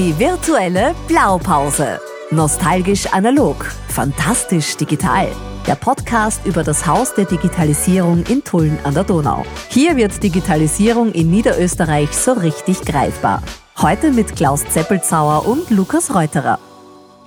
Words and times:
Die 0.00 0.18
virtuelle 0.18 0.94
Blaupause. 1.08 2.00
Nostalgisch 2.30 3.04
analog, 3.12 3.66
fantastisch 3.90 4.74
digital. 4.78 5.28
Der 5.66 5.74
Podcast 5.74 6.40
über 6.46 6.64
das 6.64 6.86
Haus 6.86 7.14
der 7.14 7.26
Digitalisierung 7.26 8.24
in 8.24 8.42
Tulln 8.42 8.78
an 8.84 8.94
der 8.94 9.04
Donau. 9.04 9.44
Hier 9.68 9.98
wird 9.98 10.22
Digitalisierung 10.22 11.12
in 11.12 11.30
Niederösterreich 11.30 12.12
so 12.12 12.32
richtig 12.32 12.80
greifbar. 12.80 13.42
Heute 13.76 14.10
mit 14.10 14.36
Klaus 14.36 14.64
Zeppelzauer 14.64 15.46
und 15.46 15.68
Lukas 15.68 16.14
Reuterer. 16.14 16.58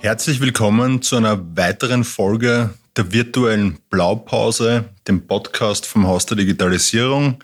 Herzlich 0.00 0.40
willkommen 0.40 1.00
zu 1.00 1.14
einer 1.14 1.38
weiteren 1.56 2.02
Folge 2.02 2.70
der 2.96 3.12
virtuellen 3.12 3.78
Blaupause, 3.88 4.86
dem 5.06 5.28
Podcast 5.28 5.86
vom 5.86 6.08
Haus 6.08 6.26
der 6.26 6.38
Digitalisierung. 6.38 7.38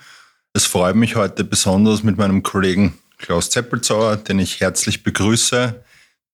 Es 0.54 0.64
freut 0.64 0.96
mich 0.96 1.14
heute 1.14 1.44
besonders 1.44 2.02
mit 2.02 2.18
meinem 2.18 2.42
Kollegen 2.42 2.94
Klaus 3.20 3.50
Zeppelzauer, 3.50 4.16
den 4.16 4.38
ich 4.38 4.60
herzlich 4.60 5.02
begrüße, 5.02 5.84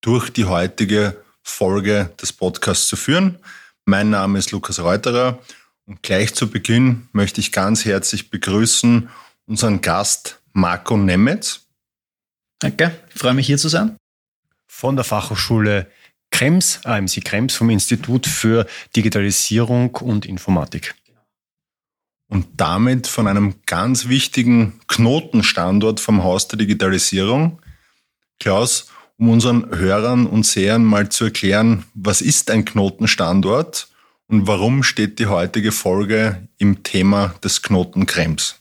durch 0.00 0.30
die 0.30 0.44
heutige 0.44 1.16
Folge 1.42 2.10
des 2.20 2.32
Podcasts 2.32 2.88
zu 2.88 2.96
führen. 2.96 3.38
Mein 3.84 4.10
Name 4.10 4.38
ist 4.38 4.52
Lukas 4.52 4.78
Reuterer 4.78 5.40
und 5.86 6.02
gleich 6.02 6.34
zu 6.34 6.48
Beginn 6.48 7.08
möchte 7.12 7.40
ich 7.40 7.52
ganz 7.52 7.84
herzlich 7.84 8.30
begrüßen 8.30 9.08
unseren 9.46 9.80
Gast 9.80 10.40
Marco 10.52 10.96
Nemetz. 10.96 11.66
Danke, 12.60 12.98
ich 13.12 13.20
freue 13.20 13.34
mich 13.34 13.46
hier 13.46 13.58
zu 13.58 13.68
sein. 13.68 13.96
Von 14.66 14.96
der 14.96 15.04
Fachhochschule 15.04 15.90
Krems, 16.30 16.80
AMC 16.84 17.24
Krems 17.24 17.54
vom 17.54 17.70
Institut 17.70 18.26
für 18.26 18.66
Digitalisierung 18.94 19.94
und 19.96 20.26
Informatik 20.26 20.94
und 22.28 22.46
damit 22.56 23.06
von 23.06 23.28
einem 23.28 23.54
ganz 23.66 24.08
wichtigen 24.08 24.80
Knotenstandort 24.88 26.00
vom 26.00 26.24
Haus 26.24 26.48
der 26.48 26.58
Digitalisierung. 26.58 27.60
Klaus, 28.40 28.88
um 29.18 29.30
unseren 29.30 29.70
Hörern 29.70 30.26
und 30.26 30.44
Sehern 30.44 30.84
mal 30.84 31.08
zu 31.08 31.24
erklären, 31.24 31.84
was 31.94 32.20
ist 32.20 32.50
ein 32.50 32.64
Knotenstandort 32.64 33.88
und 34.28 34.46
warum 34.46 34.82
steht 34.82 35.18
die 35.18 35.26
heutige 35.26 35.72
Folge 35.72 36.48
im 36.58 36.82
Thema 36.82 37.34
des 37.42 37.62
Knotenkrems? 37.62 38.56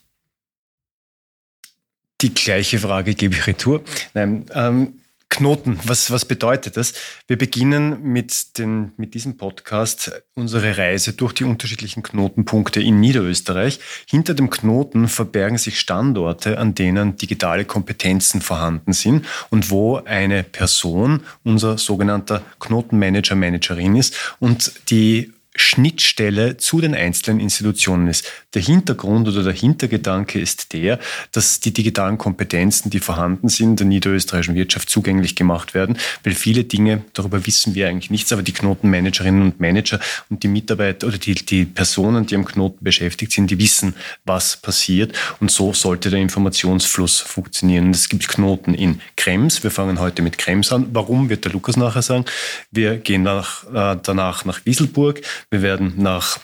Die 2.22 2.32
gleiche 2.32 2.78
Frage 2.78 3.14
gebe 3.14 3.34
ich 3.34 3.46
retour. 3.46 3.82
Nein, 4.14 4.46
ähm, 4.54 5.00
Knoten, 5.36 5.78
was, 5.84 6.10
was 6.10 6.24
bedeutet 6.24 6.78
das? 6.78 6.94
Wir 7.26 7.36
beginnen 7.36 8.02
mit, 8.02 8.56
den, 8.56 8.92
mit 8.96 9.12
diesem 9.12 9.36
Podcast 9.36 10.10
unsere 10.34 10.78
Reise 10.78 11.12
durch 11.12 11.34
die 11.34 11.44
unterschiedlichen 11.44 12.02
Knotenpunkte 12.02 12.80
in 12.80 13.00
Niederösterreich. 13.00 13.78
Hinter 14.06 14.32
dem 14.32 14.48
Knoten 14.48 15.08
verbergen 15.08 15.58
sich 15.58 15.78
Standorte, 15.78 16.58
an 16.58 16.74
denen 16.74 17.16
digitale 17.16 17.66
Kompetenzen 17.66 18.40
vorhanden 18.40 18.94
sind 18.94 19.26
und 19.50 19.70
wo 19.70 19.96
eine 19.96 20.42
Person, 20.42 21.20
unser 21.44 21.76
sogenannter 21.76 22.42
Knotenmanager, 22.58 23.34
Managerin 23.34 23.94
ist 23.94 24.36
und 24.40 24.72
die 24.90 25.34
Schnittstelle 25.56 26.56
zu 26.56 26.80
den 26.80 26.94
einzelnen 26.94 27.40
Institutionen 27.40 28.08
ist. 28.08 28.30
Der 28.54 28.62
Hintergrund 28.62 29.28
oder 29.28 29.42
der 29.42 29.52
Hintergedanke 29.52 30.40
ist 30.40 30.72
der, 30.72 30.98
dass 31.32 31.60
die 31.60 31.72
digitalen 31.72 32.18
Kompetenzen, 32.18 32.90
die 32.90 33.00
vorhanden 33.00 33.48
sind, 33.48 33.80
der 33.80 33.86
niederösterreichischen 33.86 34.54
Wirtschaft 34.54 34.88
zugänglich 34.88 35.36
gemacht 35.36 35.74
werden, 35.74 35.98
weil 36.24 36.34
viele 36.34 36.64
Dinge, 36.64 37.02
darüber 37.12 37.46
wissen 37.46 37.74
wir 37.74 37.88
eigentlich 37.88 38.10
nichts, 38.10 38.32
aber 38.32 38.42
die 38.42 38.52
Knotenmanagerinnen 38.52 39.42
und 39.42 39.60
Manager 39.60 40.00
und 40.30 40.42
die 40.42 40.48
Mitarbeiter 40.48 41.06
oder 41.06 41.18
die, 41.18 41.34
die 41.34 41.64
Personen, 41.64 42.26
die 42.26 42.34
am 42.34 42.44
Knoten 42.44 42.82
beschäftigt 42.82 43.32
sind, 43.32 43.50
die 43.50 43.58
wissen, 43.58 43.94
was 44.24 44.56
passiert 44.56 45.12
und 45.40 45.50
so 45.50 45.72
sollte 45.72 46.10
der 46.10 46.20
Informationsfluss 46.20 47.20
funktionieren. 47.20 47.90
Es 47.90 48.08
gibt 48.08 48.28
Knoten 48.28 48.74
in 48.74 49.00
Krems. 49.16 49.62
Wir 49.62 49.70
fangen 49.70 50.00
heute 50.00 50.22
mit 50.22 50.38
Krems 50.38 50.72
an. 50.72 50.88
Warum, 50.92 51.28
wird 51.28 51.44
der 51.44 51.52
Lukas 51.52 51.76
nachher 51.76 52.02
sagen. 52.02 52.24
Wir 52.70 52.96
gehen 52.96 53.22
nach, 53.22 53.64
äh, 53.72 53.98
danach 54.02 54.44
nach 54.44 54.60
Wieselburg. 54.64 55.20
Wir 55.50 55.62
werden 55.62 55.94
nach 55.96 56.38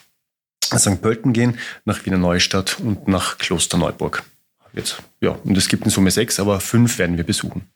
St. 0.64 1.02
Pölten 1.02 1.32
gehen, 1.32 1.58
nach 1.84 2.04
Wiener 2.04 2.18
Neustadt 2.18 2.78
und 2.80 3.08
nach 3.08 3.38
Klosterneuburg. 3.38 4.22
Jetzt, 4.72 5.02
ja, 5.20 5.30
und 5.30 5.56
es 5.56 5.68
gibt 5.68 5.84
in 5.84 5.90
Summe 5.90 6.10
sechs, 6.10 6.40
aber 6.40 6.60
fünf 6.60 6.98
werden 6.98 7.16
wir 7.16 7.24
besuchen. 7.24 7.68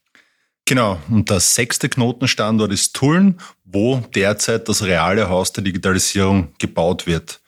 Genau, 0.65 1.01
und 1.11 1.31
der 1.31 1.41
sechste 1.41 1.89
Knotenstandort 1.89 2.73
ist 2.73 2.95
Tulln, 2.95 3.39
wo 3.65 3.99
derzeit 4.15 4.69
das 4.69 4.83
reale 4.83 5.29
Haus 5.29 5.53
der 5.53 5.63
Digitalisierung 5.63 6.55
gebaut 6.59 7.07
wird. 7.07 7.41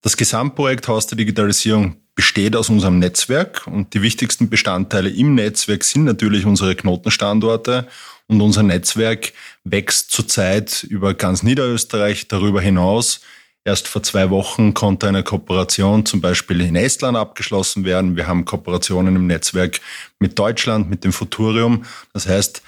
Das 0.00 0.16
Gesamtprojekt 0.16 0.86
Haus 0.86 1.08
der 1.08 1.18
Digitalisierung 1.18 1.96
besteht 2.14 2.54
aus 2.54 2.68
unserem 2.68 3.00
Netzwerk 3.00 3.66
und 3.66 3.94
die 3.94 4.02
wichtigsten 4.02 4.48
Bestandteile 4.48 5.10
im 5.10 5.34
Netzwerk 5.34 5.82
sind 5.82 6.04
natürlich 6.04 6.46
unsere 6.46 6.76
Knotenstandorte 6.76 7.88
und 8.28 8.40
unser 8.40 8.62
Netzwerk 8.62 9.32
wächst 9.64 10.12
zurzeit 10.12 10.84
über 10.84 11.14
ganz 11.14 11.42
Niederösterreich 11.42 12.28
darüber 12.28 12.60
hinaus. 12.60 13.20
Erst 13.64 13.88
vor 13.88 14.02
zwei 14.02 14.30
Wochen 14.30 14.72
konnte 14.72 15.08
eine 15.08 15.24
Kooperation 15.24 16.06
zum 16.06 16.20
Beispiel 16.20 16.60
in 16.60 16.76
Estland 16.76 17.16
abgeschlossen 17.16 17.84
werden. 17.84 18.16
Wir 18.16 18.28
haben 18.28 18.44
Kooperationen 18.44 19.16
im 19.16 19.26
Netzwerk 19.26 19.80
mit 20.20 20.38
Deutschland, 20.38 20.88
mit 20.88 21.04
dem 21.04 21.12
Futurium. 21.12 21.84
Das 22.12 22.28
heißt, 22.28 22.62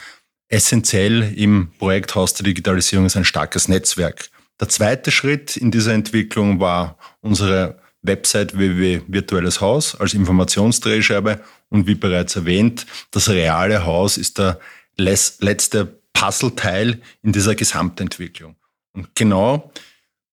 essentiell 0.49 1.33
im 1.37 1.71
Projekt 1.79 2.15
Haus 2.17 2.35
der 2.35 2.45
Digitalisierung 2.45 3.07
ist 3.07 3.17
ein 3.17 3.25
starkes 3.25 3.69
Netzwerk. 3.69 4.31
Der 4.61 4.69
zweite 4.69 5.11
Schritt 5.11 5.57
in 5.57 5.71
dieser 5.71 5.95
Entwicklung 5.95 6.61
war 6.61 6.99
unsere 7.23 7.79
Website 8.03 8.57
www.virtuelles 8.57 9.61
Haus 9.61 9.99
als 9.99 10.15
Informationsdrehscheibe 10.15 11.41
und 11.71 11.87
wie 11.87 11.95
bereits 11.95 12.37
erwähnt, 12.37 12.87
das 13.11 13.31
reale 13.31 13.85
Haus 13.85 14.19
ist 14.19 14.39
der 14.39 14.61
letzte 14.97 16.01
Puzzleteil 16.13 17.01
in 17.23 17.33
dieser 17.33 17.55
Gesamtentwicklung. 17.55 18.57
Und 18.93 19.15
genau 19.15 19.73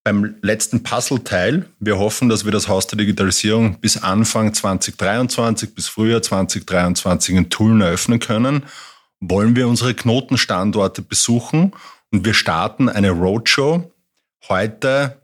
beim 0.03 0.35
letzten 0.41 0.83
Puzzleteil, 0.83 1.65
wir 1.79 1.97
hoffen, 1.97 2.29
dass 2.29 2.45
wir 2.45 2.51
das 2.51 2.67
Haus 2.67 2.87
der 2.87 2.97
Digitalisierung 2.97 3.79
bis 3.79 3.97
Anfang 3.97 4.53
2023, 4.53 5.75
bis 5.75 5.87
Frühjahr 5.87 6.21
2023 6.21 7.35
in 7.35 7.49
Tulln 7.49 7.81
eröffnen 7.81 8.19
können, 8.19 8.63
wollen 9.19 9.55
wir 9.55 9.67
unsere 9.67 9.93
Knotenstandorte 9.93 11.01
besuchen 11.01 11.73
und 12.11 12.25
wir 12.25 12.33
starten 12.33 12.87
eine 12.89 13.11
Roadshow 13.11 13.91
heute 14.49 15.21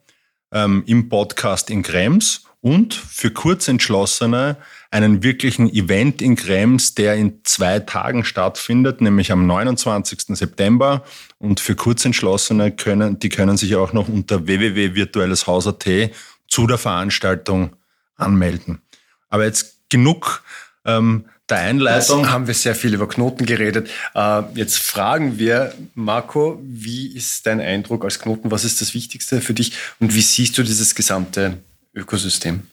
ähm, 0.51 0.84
im 0.85 1.09
Podcast 1.09 1.69
in 1.69 1.84
Krems 1.84 2.45
und 2.61 2.94
für 2.94 3.31
Kurzentschlossene 3.31 4.57
einen 4.89 5.22
wirklichen 5.22 5.69
Event 5.69 6.22
in 6.22 6.35
Krems, 6.35 6.95
der 6.95 7.16
in 7.16 7.41
zwei 7.44 7.79
Tagen 7.79 8.23
stattfindet, 8.23 9.01
nämlich 9.01 9.31
am 9.31 9.45
29. 9.45 10.38
September. 10.38 11.03
Und 11.39 11.59
für 11.59 11.75
Kurzentschlossene 11.75 12.72
können, 12.72 13.19
die 13.19 13.29
können 13.29 13.57
sich 13.57 13.75
auch 13.75 13.91
noch 13.91 14.07
unter 14.07 14.47
www.virtuelleshaus.at 14.47 16.12
zu 16.47 16.67
der 16.67 16.78
Veranstaltung 16.78 17.75
anmelden. 18.16 18.81
Aber 19.29 19.45
jetzt 19.45 19.79
genug 19.89 20.44
ähm, 20.85 21.25
der 21.53 21.61
Einleitung. 21.61 22.29
Haben 22.29 22.47
wir 22.47 22.53
sehr 22.53 22.75
viel 22.75 22.93
über 22.93 23.07
Knoten 23.07 23.45
geredet. 23.45 23.89
Äh, 24.15 24.41
jetzt 24.55 24.79
fragen 24.79 25.37
wir, 25.37 25.73
Marco, 25.93 26.59
wie 26.63 27.07
ist 27.07 27.45
dein 27.45 27.61
Eindruck 27.61 28.03
als 28.03 28.19
Knoten? 28.19 28.51
Was 28.51 28.65
ist 28.65 28.81
das 28.81 28.93
Wichtigste 28.93 29.39
für 29.39 29.53
dich 29.53 29.73
und 29.99 30.13
wie 30.15 30.21
siehst 30.21 30.57
du 30.57 30.63
dieses 30.63 30.95
gesamte 30.95 31.57
Ökosystem? 31.93 32.63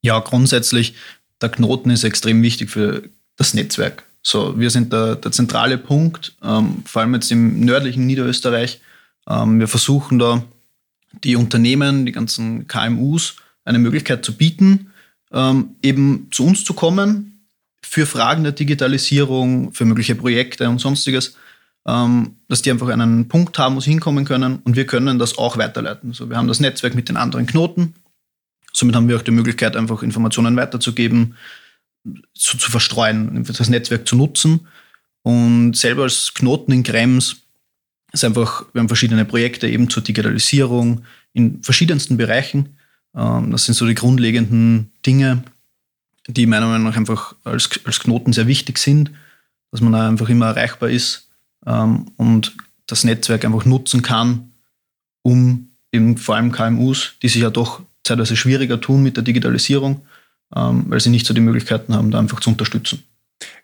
Ja, 0.00 0.18
grundsätzlich 0.18 0.94
der 1.40 1.50
Knoten 1.50 1.90
ist 1.90 2.04
extrem 2.04 2.42
wichtig 2.42 2.70
für 2.70 3.02
das 3.36 3.54
Netzwerk. 3.54 4.04
So, 4.22 4.58
wir 4.58 4.70
sind 4.70 4.92
der, 4.92 5.16
der 5.16 5.32
zentrale 5.32 5.78
Punkt, 5.78 6.34
ähm, 6.42 6.82
vor 6.86 7.02
allem 7.02 7.14
jetzt 7.14 7.30
im 7.32 7.60
nördlichen 7.60 8.06
Niederösterreich. 8.06 8.80
Ähm, 9.28 9.60
wir 9.60 9.68
versuchen 9.68 10.18
da 10.18 10.42
die 11.24 11.36
Unternehmen, 11.36 12.06
die 12.06 12.12
ganzen 12.12 12.66
KMUs 12.66 13.36
eine 13.64 13.78
Möglichkeit 13.78 14.24
zu 14.24 14.36
bieten, 14.36 14.92
ähm, 15.32 15.76
eben 15.82 16.28
zu 16.30 16.46
uns 16.46 16.64
zu 16.64 16.72
kommen 16.72 17.31
für 17.84 18.06
Fragen 18.06 18.44
der 18.44 18.52
Digitalisierung, 18.52 19.72
für 19.72 19.84
mögliche 19.84 20.14
Projekte 20.14 20.68
und 20.68 20.78
sonstiges, 20.78 21.36
ähm, 21.86 22.36
dass 22.48 22.62
die 22.62 22.70
einfach 22.70 22.88
einen 22.88 23.28
Punkt 23.28 23.58
haben, 23.58 23.76
wo 23.76 23.80
sie 23.80 23.90
hinkommen 23.90 24.24
können 24.24 24.60
und 24.64 24.76
wir 24.76 24.86
können 24.86 25.18
das 25.18 25.38
auch 25.38 25.58
weiterleiten. 25.58 26.12
So, 26.12 26.30
wir 26.30 26.36
haben 26.36 26.48
das 26.48 26.60
Netzwerk 26.60 26.94
mit 26.94 27.08
den 27.08 27.16
anderen 27.16 27.46
Knoten, 27.46 27.94
Somit 28.72 28.96
haben 28.96 29.08
wir 29.08 29.16
auch 29.16 29.22
die 29.22 29.30
Möglichkeit, 29.30 29.76
einfach 29.76 30.02
Informationen 30.02 30.56
weiterzugeben, 30.56 31.36
zu, 32.34 32.58
zu 32.58 32.70
verstreuen, 32.70 33.44
das 33.44 33.68
Netzwerk 33.68 34.08
zu 34.08 34.16
nutzen. 34.16 34.66
Und 35.22 35.76
selber 35.76 36.02
als 36.02 36.34
Knoten 36.34 36.72
in 36.72 36.82
Krems 36.82 37.36
ist 38.12 38.24
einfach, 38.24 38.64
wir 38.72 38.80
haben 38.80 38.88
verschiedene 38.88 39.24
Projekte 39.24 39.68
eben 39.68 39.88
zur 39.88 40.02
Digitalisierung 40.02 41.04
in 41.32 41.62
verschiedensten 41.62 42.16
Bereichen. 42.16 42.76
Ähm, 43.14 43.50
das 43.52 43.66
sind 43.66 43.74
so 43.74 43.86
die 43.86 43.94
grundlegenden 43.94 44.90
Dinge, 45.06 45.44
die 46.26 46.46
meiner 46.46 46.66
Meinung 46.66 46.88
nach 46.88 46.96
einfach 46.96 47.34
als, 47.44 47.70
als 47.84 48.00
Knoten 48.00 48.32
sehr 48.32 48.46
wichtig 48.46 48.78
sind, 48.78 49.10
dass 49.70 49.80
man 49.80 49.94
einfach 49.94 50.28
immer 50.28 50.46
erreichbar 50.46 50.90
ist 50.90 51.28
ähm, 51.66 52.06
und 52.16 52.54
das 52.86 53.04
Netzwerk 53.04 53.44
einfach 53.44 53.64
nutzen 53.64 54.02
kann, 54.02 54.52
um 55.22 55.68
eben 55.92 56.16
vor 56.16 56.36
allem 56.36 56.52
KMUs, 56.52 57.14
die 57.22 57.28
sich 57.28 57.42
ja 57.42 57.50
doch 57.50 57.82
teilweise 58.02 58.36
schwieriger 58.36 58.80
tun 58.80 59.02
mit 59.02 59.16
der 59.16 59.24
Digitalisierung, 59.24 60.02
ähm, 60.54 60.84
weil 60.88 61.00
sie 61.00 61.10
nicht 61.10 61.26
so 61.26 61.34
die 61.34 61.40
Möglichkeiten 61.40 61.94
haben, 61.94 62.10
da 62.10 62.18
einfach 62.18 62.40
zu 62.40 62.50
unterstützen. 62.50 63.02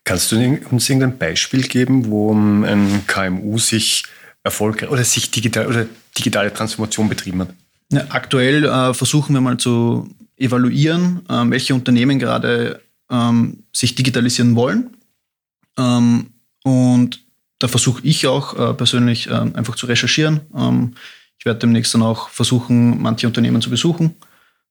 Kannst 0.04 0.32
du 0.32 0.36
uns 0.70 0.88
irgendein 0.88 1.18
Beispiel 1.18 1.62
geben, 1.62 2.06
wo 2.06 2.32
ein 2.32 3.02
KMU 3.06 3.58
sich 3.58 4.04
erfolgreich 4.42 4.90
oder 4.90 5.04
sich 5.04 5.30
digital 5.30 5.66
oder 5.66 5.86
digitale 6.16 6.52
Transformation 6.52 7.08
betrieben 7.08 7.40
hat? 7.40 7.50
Ja, 7.92 8.06
aktuell 8.10 8.64
äh, 8.64 8.94
versuchen 8.94 9.34
wir 9.34 9.40
mal 9.40 9.58
zu 9.58 10.08
evaluieren, 10.38 11.22
äh, 11.28 11.50
welche 11.50 11.74
Unternehmen 11.74 12.18
gerade 12.18 12.82
ähm, 13.10 13.64
sich 13.72 13.94
digitalisieren 13.94 14.56
wollen. 14.56 14.96
Ähm, 15.76 16.30
und 16.64 17.20
da 17.58 17.68
versuche 17.68 18.02
ich 18.04 18.26
auch 18.26 18.58
äh, 18.58 18.74
persönlich 18.74 19.28
äh, 19.28 19.32
einfach 19.32 19.76
zu 19.76 19.86
recherchieren. 19.86 20.40
Ähm, 20.54 20.94
ich 21.38 21.46
werde 21.46 21.60
demnächst 21.60 21.94
dann 21.94 22.02
auch 22.02 22.28
versuchen, 22.28 23.00
manche 23.00 23.26
Unternehmen 23.26 23.62
zu 23.62 23.70
besuchen, 23.70 24.16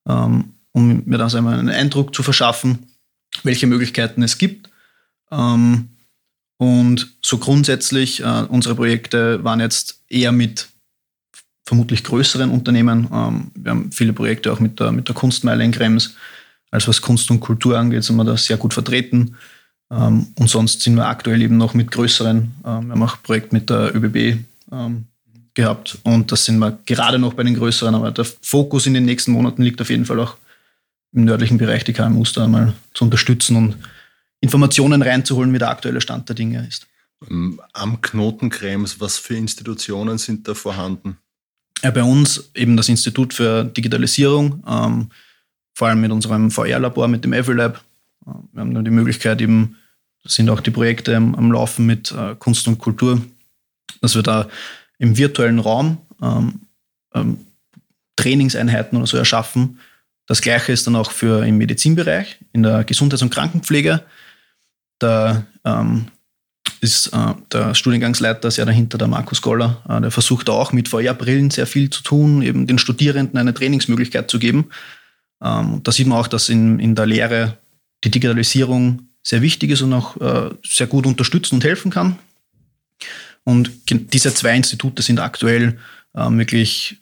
ähm, 0.08 0.54
um 0.72 1.04
mir 1.06 1.18
dann 1.18 1.34
einmal 1.34 1.60
einen 1.60 1.70
Eindruck 1.70 2.14
zu 2.14 2.24
verschaffen, 2.24 2.88
welche 3.44 3.68
Möglichkeiten 3.68 4.22
es 4.24 4.38
gibt. 4.38 4.70
Ähm, 5.32 5.90
und 6.58 7.16
so 7.22 7.38
grundsätzlich, 7.38 8.22
äh, 8.22 8.46
unsere 8.50 8.76
Projekte 8.76 9.44
waren 9.44 9.60
jetzt 9.60 10.04
eher 10.10 10.32
mit 10.32 10.70
vermutlich 11.68 12.06
größeren 12.06 12.50
Unternehmen. 12.50 13.10
Ähm, 13.12 13.52
wir 13.56 13.72
haben 13.72 13.92
viele 13.92 14.14
Projekte 14.14 14.54
auch 14.54 14.62
mit 14.62 14.80
der, 14.80 14.94
mit 14.94 15.10
der 15.10 15.16
Kunstmeile 15.16 15.66
in 15.66 15.74
Krems. 15.74 16.16
Also 16.72 16.88
was 16.88 17.02
Kunst 17.02 17.30
und 17.30 17.42
Kultur 17.42 17.78
angeht, 17.78 18.06
sind 18.06 18.16
wir 18.16 18.24
da 18.24 18.38
sehr 18.38 18.56
gut 18.56 18.74
vertreten. 18.74 19.36
Ähm, 19.92 20.28
und 20.40 20.50
sonst 20.50 20.82
sind 20.82 20.96
wir 20.96 21.08
aktuell 21.08 21.42
eben 21.42 21.58
noch 21.58 21.74
mit 21.74 21.92
größeren. 21.92 22.38
Ähm, 22.38 22.52
wir 22.64 22.72
haben 22.94 23.04
auch 23.04 23.18
ein 23.18 23.24
Projekt 23.24 23.52
mit 23.52 23.70
der 23.70 23.94
ÖBB 23.94 24.40
gehabt 25.54 25.98
und 26.04 26.30
das 26.30 26.44
sind 26.44 26.60
wir 26.60 26.78
gerade 26.86 27.20
noch 27.20 27.34
bei 27.34 27.44
den 27.44 27.56
größeren. 27.56 27.96
Aber 27.96 28.12
der 28.12 28.26
Fokus 28.26 28.86
in 28.86 28.94
den 28.94 29.06
nächsten 29.06 29.32
Monaten 29.32 29.62
liegt 29.62 29.82
auf 29.82 29.90
jeden 29.90 30.06
Fall 30.06 30.20
auch 30.20 30.36
im 31.14 31.24
nördlichen 31.24 31.58
Bereich, 31.58 31.86
die 31.86 31.94
KMUs 31.94 32.34
da 32.34 32.44
einmal 32.44 32.74
zu 32.94 33.06
unterstützen 33.06 33.56
und 33.56 33.78
Informationen 34.42 35.02
reinzuholen, 35.02 35.54
wie 35.54 35.58
der 35.58 35.70
aktuelle 35.70 36.02
Stand 36.02 36.28
der 36.30 36.36
Dinge 36.36 36.66
ist. 36.68 36.88
Am 37.74 38.02
Knotenkrems, 38.02 39.00
was 39.00 39.18
für 39.18 39.36
Institutionen 39.36 40.18
sind 40.18 40.48
da 40.48 40.54
vorhanden? 40.54 41.18
Ja, 41.84 41.92
bei 41.92 42.04
uns 42.04 42.50
eben 42.56 42.76
das 42.76 42.90
Institut 42.90 43.34
für 43.34 43.64
Digitalisierung, 43.64 44.64
ähm, 44.68 45.10
vor 45.74 45.88
allem 45.88 46.02
mit 46.02 46.12
unserem 46.12 46.50
VR-Labor, 46.50 47.08
mit 47.08 47.24
dem 47.24 47.34
EveryLab. 47.34 47.78
Äh, 48.26 48.32
wir 48.54 48.62
haben 48.62 48.74
dann 48.74 48.86
die 48.86 48.92
Möglichkeit, 48.92 49.42
eben, 49.42 49.78
da 50.24 50.30
sind 50.30 50.50
auch 50.50 50.62
die 50.62 50.72
Projekte 50.72 51.16
am, 51.16 51.36
am 51.36 51.52
Laufen 51.52 51.86
mit 51.86 52.12
äh, 52.12 52.36
Kunst 52.36 52.68
und 52.68 52.80
Kultur, 52.80 53.22
dass 54.02 54.16
wir 54.16 54.24
da 54.24 54.48
im 54.98 55.18
virtuellen 55.18 55.60
Raum 55.60 56.00
ähm, 56.22 56.62
ähm, 57.14 57.46
Trainingseinheiten 58.16 58.98
oder 58.98 59.08
so 59.08 59.18
erschaffen. 59.18 59.80
Das 60.26 60.42
gleiche 60.42 60.72
ist 60.72 60.88
dann 60.88 60.96
auch 60.96 61.12
für 61.12 61.46
im 61.46 61.58
Medizinbereich, 61.58 62.40
in 62.52 62.64
der 62.64 62.84
Gesundheits- 62.84 63.22
und 63.22 63.30
Krankenpflege. 63.30 64.04
Da 65.00 65.46
ähm, 65.64 66.08
ist 66.82 67.08
äh, 67.08 67.34
der 67.52 67.76
Studiengangsleiter 67.76 68.52
sehr 68.52 68.66
dahinter, 68.66 68.98
der 68.98 69.08
Markus 69.08 69.42
Goller. 69.42 69.82
Äh, 69.90 70.02
der 70.02 70.12
versucht 70.12 70.50
auch 70.50 70.72
mit 70.72 70.88
VR-Brillen 70.88 71.52
sehr 71.52 71.68
viel 71.68 71.90
zu 71.90 72.04
tun, 72.04 72.42
eben 72.42 72.68
den 72.68 72.80
Studierenden 72.80 73.38
eine 73.38 73.54
Trainingsmöglichkeit 73.54 74.30
zu 74.30 74.40
geben. 74.40 74.70
Ähm, 75.42 75.82
da 75.84 75.92
sieht 75.92 76.08
man 76.08 76.20
auch, 76.20 76.28
dass 76.28 76.50
in, 76.50 76.80
in 76.80 76.96
der 76.96 77.06
Lehre 77.06 77.58
die 78.04 78.12
Digitalisierung 78.12 79.04
sehr 79.24 79.42
wichtig 79.42 79.72
ist 79.72 79.82
und 79.82 79.94
auch 79.94 80.18
äh, 80.22 80.56
sehr 80.66 80.88
gut 80.88 81.06
unterstützen 81.06 81.56
und 81.56 81.64
helfen 81.64 81.92
kann. 81.92 82.18
Und 83.44 83.72
diese 83.90 84.34
zwei 84.34 84.56
Institute 84.56 85.02
sind 85.02 85.20
aktuell 85.20 85.78
äh, 86.14 86.30
wirklich 86.32 86.98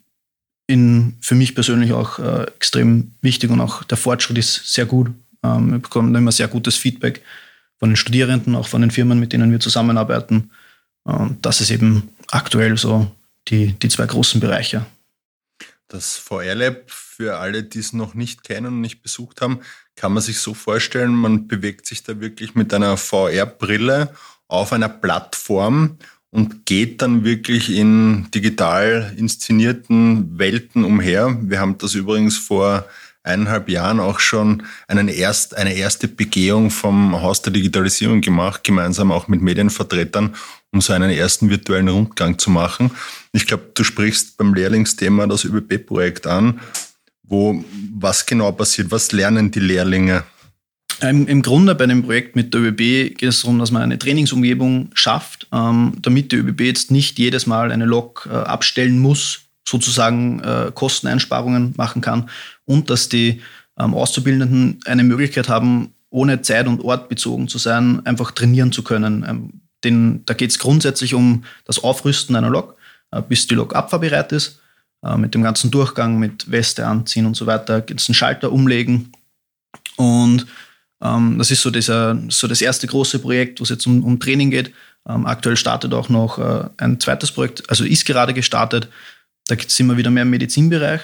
in, 0.66 1.16
für 1.20 1.34
mich 1.34 1.54
persönlich 1.54 1.92
auch 1.92 2.18
äh, 2.18 2.44
extrem 2.44 3.14
wichtig 3.20 3.50
und 3.50 3.60
auch 3.60 3.84
der 3.84 3.96
Fortschritt 3.96 4.38
ist 4.38 4.72
sehr 4.72 4.86
gut. 4.86 5.10
Ähm, 5.42 5.72
wir 5.72 5.78
bekommen 5.78 6.14
immer 6.14 6.32
sehr 6.32 6.48
gutes 6.48 6.76
Feedback 6.76 7.22
von 7.78 7.90
den 7.90 7.96
Studierenden, 7.96 8.54
auch 8.54 8.68
von 8.68 8.80
den 8.80 8.90
Firmen, 8.90 9.20
mit 9.20 9.32
denen 9.32 9.52
wir 9.52 9.60
zusammenarbeiten. 9.60 10.50
Und 11.04 11.44
das 11.44 11.60
ist 11.60 11.70
eben 11.70 12.10
aktuell 12.30 12.76
so 12.76 13.10
die, 13.48 13.72
die 13.74 13.88
zwei 13.88 14.06
großen 14.06 14.40
Bereiche. 14.40 14.86
Das 15.88 16.16
VR-Lab, 16.16 16.90
für 16.90 17.38
alle, 17.38 17.62
die 17.62 17.78
es 17.78 17.92
noch 17.92 18.14
nicht 18.14 18.42
kennen 18.42 18.66
und 18.66 18.80
nicht 18.80 19.02
besucht 19.02 19.40
haben, 19.40 19.60
kann 19.94 20.12
man 20.12 20.22
sich 20.22 20.40
so 20.40 20.52
vorstellen, 20.52 21.12
man 21.12 21.46
bewegt 21.46 21.86
sich 21.86 22.02
da 22.02 22.20
wirklich 22.20 22.54
mit 22.54 22.74
einer 22.74 22.96
VR-Brille 22.96 24.12
auf 24.48 24.72
einer 24.72 24.88
Plattform 24.88 25.96
und 26.30 26.66
geht 26.66 27.02
dann 27.02 27.24
wirklich 27.24 27.70
in 27.70 28.30
digital 28.32 29.14
inszenierten 29.16 30.38
Welten 30.38 30.84
umher. 30.84 31.38
Wir 31.40 31.60
haben 31.60 31.78
das 31.78 31.94
übrigens 31.94 32.36
vor 32.36 32.84
eineinhalb 33.26 33.68
Jahren 33.68 34.00
auch 34.00 34.20
schon 34.20 34.62
einen 34.88 35.08
erst, 35.08 35.56
eine 35.56 35.74
erste 35.74 36.08
Begehung 36.08 36.70
vom 36.70 37.20
Haus 37.20 37.42
der 37.42 37.52
Digitalisierung 37.52 38.20
gemacht, 38.20 38.64
gemeinsam 38.64 39.12
auch 39.12 39.28
mit 39.28 39.42
Medienvertretern, 39.42 40.34
um 40.72 40.80
so 40.80 40.92
einen 40.92 41.10
ersten 41.10 41.50
virtuellen 41.50 41.88
Rundgang 41.88 42.38
zu 42.38 42.50
machen. 42.50 42.90
Ich 43.32 43.46
glaube, 43.46 43.64
du 43.74 43.84
sprichst 43.84 44.36
beim 44.36 44.54
Lehrlingsthema 44.54 45.26
das 45.26 45.44
ÖBB-Projekt 45.44 46.26
an, 46.26 46.60
wo 47.22 47.64
was 47.94 48.26
genau 48.26 48.52
passiert, 48.52 48.90
was 48.90 49.12
lernen 49.12 49.50
die 49.50 49.60
Lehrlinge? 49.60 50.24
Im, 51.02 51.42
Grunde 51.42 51.74
bei 51.74 51.86
dem 51.86 52.04
Projekt 52.04 52.36
mit 52.36 52.54
der 52.54 52.62
ÖBB 52.62 53.18
geht 53.18 53.24
es 53.24 53.42
darum, 53.42 53.58
dass 53.58 53.70
man 53.70 53.82
eine 53.82 53.98
Trainingsumgebung 53.98 54.90
schafft, 54.94 55.46
ähm, 55.52 55.92
damit 56.00 56.32
die 56.32 56.36
ÖBB 56.36 56.62
jetzt 56.62 56.90
nicht 56.90 57.18
jedes 57.18 57.46
Mal 57.46 57.70
eine 57.70 57.84
Lok 57.84 58.26
äh, 58.30 58.34
abstellen 58.34 58.98
muss, 58.98 59.45
sozusagen 59.68 60.40
äh, 60.40 60.70
Kosteneinsparungen 60.74 61.74
machen 61.76 62.00
kann 62.02 62.30
und 62.64 62.90
dass 62.90 63.08
die 63.08 63.42
ähm, 63.78 63.94
Auszubildenden 63.94 64.80
eine 64.86 65.04
Möglichkeit 65.04 65.48
haben, 65.48 65.92
ohne 66.10 66.42
Zeit 66.42 66.66
und 66.66 66.82
Ort 66.82 67.08
bezogen 67.08 67.48
zu 67.48 67.58
sein, 67.58 68.04
einfach 68.06 68.30
trainieren 68.30 68.72
zu 68.72 68.82
können. 68.82 69.24
Ähm, 69.28 69.60
denn 69.84 70.22
da 70.26 70.34
geht 70.34 70.50
es 70.50 70.58
grundsätzlich 70.58 71.14
um 71.14 71.44
das 71.64 71.82
Aufrüsten 71.82 72.36
einer 72.36 72.50
Lok, 72.50 72.76
äh, 73.10 73.22
bis 73.22 73.46
die 73.46 73.54
Lok 73.54 73.74
abfahrbereit 73.74 74.32
ist, 74.32 74.60
äh, 75.04 75.16
mit 75.16 75.34
dem 75.34 75.42
ganzen 75.42 75.70
Durchgang, 75.70 76.18
mit 76.18 76.50
Weste 76.50 76.86
anziehen 76.86 77.26
und 77.26 77.36
so 77.36 77.46
weiter, 77.46 77.80
geht 77.80 78.00
es 78.00 78.16
Schalter 78.16 78.52
umlegen. 78.52 79.12
Und 79.96 80.46
ähm, 81.02 81.38
das 81.38 81.50
ist 81.50 81.62
so, 81.62 81.70
dieser, 81.70 82.18
so 82.28 82.46
das 82.46 82.62
erste 82.62 82.86
große 82.86 83.18
Projekt, 83.18 83.60
wo 83.60 83.64
es 83.64 83.70
jetzt 83.70 83.86
um, 83.86 84.02
um 84.02 84.18
Training 84.18 84.50
geht. 84.50 84.72
Ähm, 85.08 85.26
aktuell 85.26 85.56
startet 85.56 85.92
auch 85.92 86.08
noch 86.08 86.38
äh, 86.38 86.68
ein 86.78 86.98
zweites 86.98 87.30
Projekt, 87.32 87.68
also 87.68 87.84
ist 87.84 88.06
gerade 88.06 88.34
gestartet. 88.34 88.88
Da 89.48 89.56
sind 89.66 89.86
wir 89.86 89.96
wieder 89.96 90.10
mehr 90.10 90.22
im 90.22 90.30
Medizinbereich. 90.30 91.00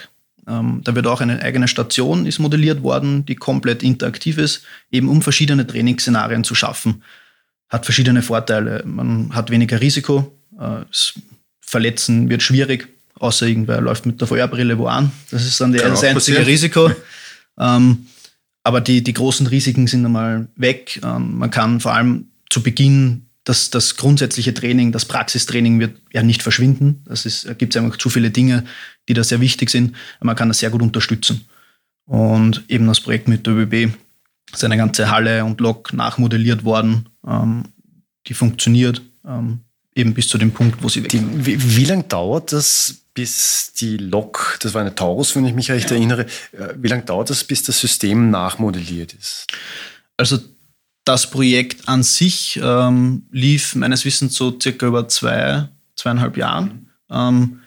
Ähm, 0.49 0.81
da 0.83 0.95
wird 0.95 1.07
auch 1.07 1.21
eine 1.21 1.41
eigene 1.41 1.69
Station 1.69 2.27
ist 2.27 2.41
modelliert 2.41 2.83
worden, 2.83 3.25
die 3.25 3.37
komplett 3.37 3.83
interaktiv 3.83 4.39
ist, 4.39 4.65
eben 4.91 5.09
um 5.09 5.23
verschiedene 5.23 5.67
Trainingsszenarien 5.67 6.43
zu 6.43 6.55
schaffen. 6.55 7.03
Hat 7.69 7.85
verschiedene 7.85 8.23
Vorteile. 8.23 8.83
Man 8.85 9.35
hat 9.35 9.51
weniger 9.51 9.81
Risiko. 9.81 10.37
Äh, 10.59 10.85
Verletzen 11.61 12.29
wird 12.29 12.43
schwierig, 12.43 12.89
außer 13.15 13.47
irgendwer 13.47 13.81
läuft 13.81 14.05
mit 14.05 14.21
der 14.21 14.29
Feuerbrille 14.29 14.79
wo 14.79 14.87
an. 14.87 15.13
Das 15.31 15.47
ist 15.47 15.61
dann 15.61 15.73
das 15.73 16.05
einzige 16.05 16.47
Risiko. 16.47 16.91
Ähm, 17.59 18.07
aber 18.63 18.81
die, 18.81 19.03
die 19.03 19.13
großen 19.13 19.47
Risiken 19.47 19.87
sind 19.87 20.07
einmal 20.07 20.49
weg. 20.57 20.99
Ähm, 21.05 21.37
man 21.37 21.51
kann 21.51 21.81
vor 21.81 21.93
allem 21.93 22.29
zu 22.49 22.63
Beginn 22.63 23.27
das, 23.45 23.71
das 23.71 23.97
grundsätzliche 23.97 24.55
Training, 24.55 24.93
das 24.93 25.05
Praxistraining 25.05 25.81
wird 25.81 26.01
ja 26.13 26.23
nicht 26.23 26.43
verschwinden. 26.43 27.03
Das 27.07 27.27
ist, 27.27 27.47
da 27.49 27.55
gibt 27.55 27.75
es 27.75 27.83
einfach 27.83 27.99
zu 27.99 28.09
viele 28.09 28.31
Dinge, 28.31 28.65
die 29.09 29.15
da 29.15 29.25
sehr 29.25 29.41
wichtig 29.41 29.71
sind. 29.71 29.97
Man 30.21 30.37
kann 30.37 30.49
das 30.49 30.61
sehr 30.61 30.71
gut 30.71 30.83
unterstützen. 30.83 31.47
Und 32.05 32.65
eben 32.69 32.87
das 32.87 33.01
Projekt 33.01 33.29
mit 33.29 33.47
der 33.47 33.55
ÖBB 33.55 33.95
ist 34.53 34.65
eine 34.65 34.77
ganze 34.77 35.11
Halle 35.11 35.45
und 35.45 35.61
Lok 35.61 35.93
nachmodelliert 35.93 36.65
worden, 36.65 37.09
ähm, 37.27 37.65
die 38.27 38.35
funktioniert 38.35 39.03
ähm, 39.27 39.61
eben 39.95 40.15
bis 40.15 40.29
zu 40.29 40.39
dem 40.39 40.53
Punkt, 40.53 40.83
wo 40.83 40.89
sie 40.89 41.03
weg. 41.03 41.13
Wie, 41.13 41.77
wie 41.77 41.85
lange 41.85 42.05
dauert 42.05 42.53
das, 42.53 43.03
bis 43.15 43.73
die 43.79 43.97
Lok, 43.97 44.59
das 44.61 44.75
war 44.75 44.81
eine 44.81 44.95
Taurus, 44.95 45.35
wenn 45.37 45.45
ich 45.45 45.55
mich 45.55 45.71
recht 45.71 45.91
ja. 45.91 45.97
erinnere, 45.97 46.27
äh, 46.53 46.75
wie 46.77 46.89
lange 46.89 47.03
dauert 47.03 47.31
das, 47.31 47.45
bis 47.45 47.63
das 47.63 47.81
System 47.81 48.31
nachmodelliert 48.31 49.13
ist? 49.15 49.47
Also 50.17 50.39
das 51.05 51.31
Projekt 51.31 51.89
an 51.89 52.03
sich 52.03 52.61
ähm, 52.63 53.27
lief 53.31 53.75
meines 53.75 54.05
Wissens 54.05 54.35
so 54.35 54.59
circa 54.61 54.87
über 54.87 55.09
zwei, 55.09 55.69
zweieinhalb 55.97 56.37
Jahren. 56.37 56.91
Ähm, 57.11 57.61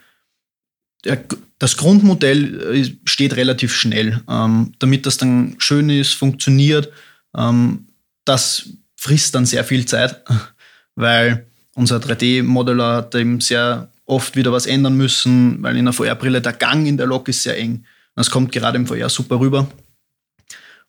der, 1.04 1.24
das 1.60 1.78
Grundmodell 1.78 2.76
äh, 2.76 2.96
steht 3.06 3.36
relativ 3.36 3.74
schnell. 3.74 4.22
Ähm, 4.30 4.74
damit 4.80 5.06
das 5.06 5.18
dann 5.18 5.56
schön 5.60 5.90
ist, 5.90 6.14
funktioniert, 6.14 6.92
ähm, 7.36 7.88
das 8.24 8.70
frisst 8.96 9.36
dann 9.36 9.46
sehr 9.46 9.64
viel 9.64 9.86
Zeit, 9.86 10.24
weil 10.96 11.46
unser 11.76 11.98
3D-Modeller 11.98 12.96
hat 12.96 13.16
eben 13.16 13.42
sehr 13.42 13.90
oft 14.06 14.36
wieder 14.36 14.52
was 14.52 14.66
ändern 14.66 14.96
müssen, 14.96 15.62
weil 15.62 15.76
in 15.78 15.86
der 15.86 15.94
VR-Brille 15.94 16.42
der 16.42 16.54
Gang 16.54 16.88
in 16.88 16.98
der 16.98 17.08
Lok 17.08 17.28
ist 17.28 17.44
sehr 17.44 17.58
eng. 17.58 17.86
Das 18.16 18.32
kommt 18.32 18.52
gerade 18.52 18.78
im 18.78 18.88
VR 18.88 19.10
super 19.10 19.40
rüber. 19.40 19.68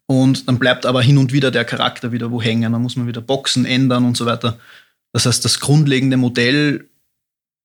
Und 0.06 0.48
dann 0.48 0.58
bleibt 0.58 0.86
aber 0.86 1.02
hin 1.02 1.18
und 1.18 1.32
wieder 1.32 1.50
der 1.50 1.64
Charakter 1.64 2.12
wieder 2.12 2.30
wo 2.30 2.40
hängen. 2.40 2.72
Dann 2.72 2.82
muss 2.82 2.96
man 2.96 3.06
wieder 3.06 3.20
Boxen 3.20 3.64
ändern 3.64 4.04
und 4.04 4.16
so 4.16 4.24
weiter. 4.24 4.58
Das 5.12 5.26
heißt, 5.26 5.44
das 5.44 5.60
grundlegende 5.60 6.16
Modell, 6.16 6.88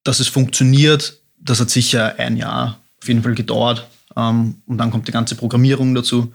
dass 0.04 0.20
es 0.20 0.28
funktioniert, 0.28 1.22
das 1.38 1.60
hat 1.60 1.70
sicher 1.70 2.16
ein 2.18 2.38
Jahr 2.38 2.80
auf 3.02 3.08
jeden 3.08 3.24
Fall 3.24 3.36
gedauert. 3.36 3.88
Ähm, 4.16 4.62
und 4.66 4.78
dann 4.78 4.92
kommt 4.92 5.08
die 5.08 5.12
ganze 5.12 5.36
Programmierung 5.36 5.94
dazu. 5.96 6.34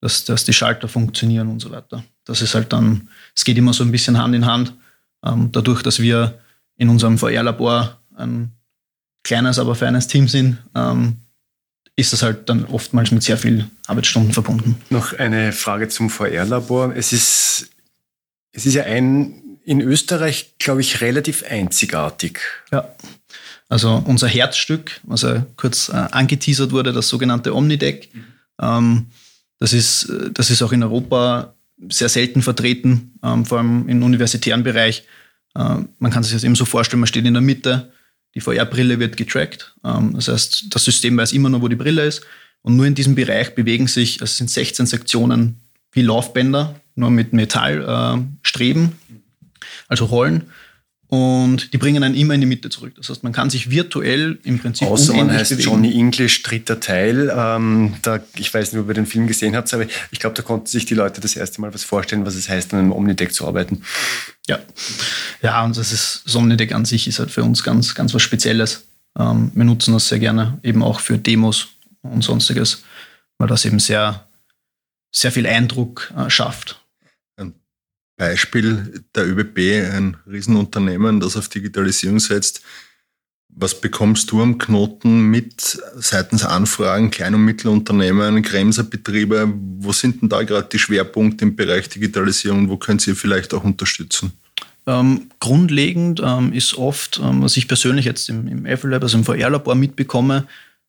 dass, 0.00 0.24
dass 0.24 0.44
die 0.44 0.52
Schalter 0.52 0.88
funktionieren 0.88 1.48
und 1.48 1.60
so 1.60 1.70
weiter. 1.70 2.04
Das 2.24 2.40
ist 2.42 2.54
halt 2.54 2.72
dann, 2.72 3.08
es 3.34 3.44
geht 3.44 3.58
immer 3.58 3.72
so 3.72 3.82
ein 3.82 3.90
bisschen 3.90 4.18
Hand 4.18 4.34
in 4.34 4.46
Hand. 4.46 4.72
Ähm, 5.24 5.50
dadurch, 5.50 5.82
dass 5.82 5.98
wir 5.98 6.38
in 6.76 6.88
unserem 6.88 7.18
VR-Labor 7.18 7.98
ein 8.16 8.52
kleines, 9.24 9.58
aber 9.58 9.74
feines 9.74 10.06
Team 10.06 10.28
sind, 10.28 10.58
ähm, 10.74 11.16
ist 11.98 12.12
das 12.12 12.22
halt 12.22 12.48
dann 12.48 12.64
oftmals 12.64 13.10
mit 13.10 13.24
sehr 13.24 13.36
viel 13.36 13.68
Arbeitsstunden 13.88 14.32
verbunden. 14.32 14.76
Noch 14.88 15.18
eine 15.18 15.52
Frage 15.52 15.88
zum 15.88 16.10
VR-Labor. 16.10 16.94
Es 16.94 17.12
ist, 17.12 17.70
es 18.52 18.66
ist 18.66 18.74
ja 18.74 18.84
ein 18.84 19.42
in 19.64 19.80
Österreich, 19.80 20.54
glaube 20.58 20.80
ich, 20.80 21.00
relativ 21.00 21.42
einzigartig. 21.42 22.38
Ja. 22.70 22.94
Also 23.68 24.00
unser 24.06 24.28
Herzstück, 24.28 25.00
was 25.02 25.22
ja 25.22 25.44
kurz 25.56 25.88
äh, 25.88 25.92
angeteasert 25.92 26.70
wurde, 26.70 26.92
das 26.92 27.08
sogenannte 27.08 27.54
Omnideck, 27.54 28.14
mhm. 28.14 28.24
ähm, 28.62 29.06
das, 29.58 29.72
ist, 29.72 30.10
das 30.32 30.50
ist 30.50 30.62
auch 30.62 30.72
in 30.72 30.84
Europa 30.84 31.54
sehr 31.90 32.08
selten 32.08 32.42
vertreten, 32.42 33.18
ähm, 33.24 33.44
vor 33.44 33.58
allem 33.58 33.88
im 33.88 34.04
universitären 34.04 34.62
Bereich. 34.62 35.02
Äh, 35.56 35.78
man 35.98 36.12
kann 36.12 36.22
sich 36.22 36.32
das 36.32 36.44
eben 36.44 36.54
so 36.54 36.64
vorstellen, 36.64 37.00
man 37.00 37.08
steht 37.08 37.26
in 37.26 37.34
der 37.34 37.42
Mitte, 37.42 37.92
die 38.38 38.44
VR-Brille 38.44 38.98
wird 38.98 39.16
getrackt. 39.16 39.74
Ähm, 39.84 40.12
das 40.14 40.28
heißt, 40.28 40.66
das 40.70 40.84
System 40.84 41.16
weiß 41.16 41.32
immer 41.32 41.48
nur, 41.48 41.62
wo 41.62 41.68
die 41.68 41.76
Brille 41.76 42.04
ist. 42.04 42.22
Und 42.62 42.76
nur 42.76 42.86
in 42.86 42.94
diesem 42.94 43.14
Bereich 43.14 43.54
bewegen 43.54 43.86
sich, 43.86 44.20
es 44.20 44.36
sind 44.36 44.50
16 44.50 44.86
Sektionen 44.86 45.60
wie 45.92 46.02
Laufbänder, 46.02 46.80
nur 46.94 47.10
mit 47.10 47.32
Metallstreben, 47.32 48.84
äh, 48.84 49.14
also 49.88 50.04
Rollen. 50.06 50.50
Und 51.10 51.72
die 51.72 51.78
bringen 51.78 52.02
einen 52.02 52.14
immer 52.14 52.34
in 52.34 52.42
die 52.42 52.46
Mitte 52.46 52.68
zurück. 52.68 52.92
Das 52.96 53.08
heißt, 53.08 53.22
man 53.22 53.32
kann 53.32 53.48
sich 53.48 53.70
virtuell 53.70 54.38
im 54.44 54.58
Prinzip 54.58 54.88
Außer 54.88 55.14
man 55.14 55.32
heißt 55.32 55.52
bewegen. 55.52 55.70
Johnny 55.70 55.98
English, 55.98 56.42
dritter 56.42 56.80
Teil. 56.80 57.32
Ähm, 57.34 57.94
da, 58.02 58.20
ich 58.36 58.52
weiß 58.52 58.72
nicht, 58.72 58.82
ob 58.82 58.88
ihr 58.88 58.94
den 58.94 59.06
Film 59.06 59.26
gesehen 59.26 59.56
habt, 59.56 59.72
aber 59.72 59.86
ich 60.10 60.20
glaube, 60.20 60.36
da 60.36 60.42
konnten 60.42 60.66
sich 60.66 60.84
die 60.84 60.94
Leute 60.94 61.22
das 61.22 61.34
erste 61.34 61.62
Mal 61.62 61.72
was 61.72 61.82
vorstellen, 61.82 62.26
was 62.26 62.34
es 62.34 62.50
heißt, 62.50 62.74
an 62.74 62.80
einem 62.80 62.92
Omnideck 62.92 63.32
zu 63.32 63.46
arbeiten. 63.46 63.82
Ja, 64.46 64.58
ja 65.40 65.64
und 65.64 65.78
das 65.78 65.92
ist, 65.92 66.22
das 66.26 66.36
Omnideck 66.36 66.72
an 66.72 66.84
sich 66.84 67.08
ist 67.08 67.20
halt 67.20 67.30
für 67.30 67.42
uns 67.42 67.62
ganz, 67.62 67.94
ganz 67.94 68.12
was 68.12 68.20
Spezielles. 68.20 68.84
Ähm, 69.18 69.50
wir 69.54 69.64
nutzen 69.64 69.94
das 69.94 70.08
sehr 70.08 70.18
gerne, 70.18 70.58
eben 70.62 70.82
auch 70.82 71.00
für 71.00 71.16
Demos 71.16 71.68
und 72.02 72.22
sonstiges, 72.22 72.84
weil 73.38 73.48
das 73.48 73.64
eben 73.64 73.78
sehr, 73.78 74.28
sehr 75.10 75.32
viel 75.32 75.46
Eindruck 75.46 76.12
äh, 76.18 76.28
schafft. 76.28 76.82
Beispiel 78.18 79.02
der 79.14 79.26
ÖBB, 79.26 79.58
ein 79.94 80.16
Riesenunternehmen, 80.30 81.20
das 81.20 81.36
auf 81.36 81.48
Digitalisierung 81.48 82.18
setzt. 82.18 82.60
Was 83.48 83.80
bekommst 83.80 84.30
du 84.30 84.42
am 84.42 84.58
Knoten 84.58 85.30
mit 85.30 85.80
seitens 85.96 86.44
Anfragen, 86.44 87.10
Klein- 87.10 87.34
und 87.34 87.44
Mittelunternehmen, 87.44 88.42
Kremserbetriebe? 88.42 89.52
Wo 89.78 89.92
sind 89.92 90.20
denn 90.20 90.28
da 90.28 90.42
gerade 90.42 90.68
die 90.70 90.78
Schwerpunkte 90.78 91.44
im 91.44 91.56
Bereich 91.56 91.88
Digitalisierung? 91.88 92.68
Wo 92.68 92.76
könnt 92.76 93.06
ihr 93.06 93.16
vielleicht 93.16 93.54
auch 93.54 93.64
unterstützen? 93.64 94.32
Ähm, 94.86 95.30
grundlegend 95.40 96.20
ähm, 96.24 96.52
ist 96.52 96.74
oft, 96.74 97.20
ähm, 97.22 97.42
was 97.42 97.56
ich 97.56 97.68
persönlich 97.68 98.04
jetzt 98.04 98.28
im, 98.28 98.48
im 98.48 98.64
Lab, 98.64 99.02
also 99.02 99.18
im 99.18 99.24
VR-Labor 99.24 99.74
mitbekomme, 99.74 100.46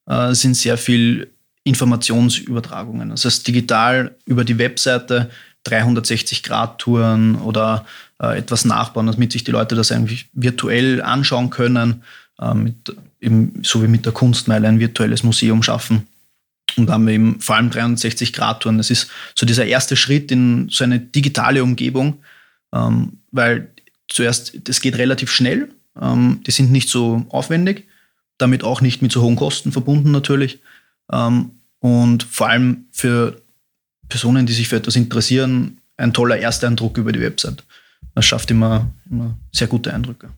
äh, 0.07 0.33
sind 0.33 0.55
sehr 0.55 0.77
viel 0.77 1.29
Informationsübertragungen. 1.63 3.09
Das 3.09 3.25
heißt, 3.25 3.47
digital 3.47 4.15
über 4.25 4.43
die 4.43 4.57
Webseite 4.57 5.29
360-Grad-Touren 5.69 7.35
oder 7.35 7.85
äh, 8.21 8.37
etwas 8.37 8.65
nachbauen, 8.65 9.07
damit 9.07 9.31
sich 9.31 9.43
die 9.43 9.51
Leute 9.51 9.75
das 9.75 9.91
eigentlich 9.91 10.27
virtuell 10.33 11.01
anschauen 11.01 11.49
können, 11.49 12.03
äh, 12.39 12.53
mit, 12.53 12.95
eben, 13.21 13.61
so 13.63 13.83
wie 13.83 13.87
mit 13.87 14.05
der 14.05 14.13
Kunstmeile 14.13 14.67
ein 14.67 14.79
virtuelles 14.79 15.23
Museum 15.23 15.63
schaffen. 15.63 16.07
Und 16.77 16.87
da 16.87 16.93
haben 16.93 17.07
wir 17.07 17.13
eben 17.13 17.39
vor 17.39 17.55
allem 17.55 17.69
360-Grad-Touren. 17.69 18.77
Das 18.77 18.89
ist 18.89 19.09
so 19.35 19.45
dieser 19.45 19.65
erste 19.65 19.95
Schritt 19.95 20.31
in 20.31 20.69
so 20.69 20.83
eine 20.83 20.99
digitale 20.99 21.63
Umgebung, 21.63 22.19
ähm, 22.73 23.19
weil 23.31 23.69
zuerst, 24.07 24.57
das 24.67 24.81
geht 24.81 24.97
relativ 24.97 25.31
schnell, 25.31 25.69
ähm, 25.99 26.41
die 26.45 26.51
sind 26.51 26.71
nicht 26.71 26.89
so 26.89 27.25
aufwendig, 27.29 27.87
damit 28.37 28.63
auch 28.63 28.81
nicht 28.81 29.01
mit 29.01 29.11
so 29.11 29.21
hohen 29.21 29.35
Kosten 29.35 29.71
verbunden 29.71 30.11
natürlich. 30.11 30.59
Ähm, 31.11 31.51
und 31.79 32.23
vor 32.23 32.49
allem 32.49 32.85
für 32.91 33.41
Personen, 34.09 34.45
die 34.45 34.53
sich 34.53 34.67
für 34.67 34.75
etwas 34.75 34.95
interessieren, 34.95 35.79
ein 35.97 36.13
toller 36.13 36.39
Ersteindruck 36.39 36.97
über 36.97 37.11
die 37.11 37.21
Website. 37.21 37.63
Das 38.15 38.25
schafft 38.25 38.51
immer, 38.51 38.91
immer 39.09 39.37
sehr 39.51 39.67
gute 39.67 39.93
Eindrücke. 39.93 40.29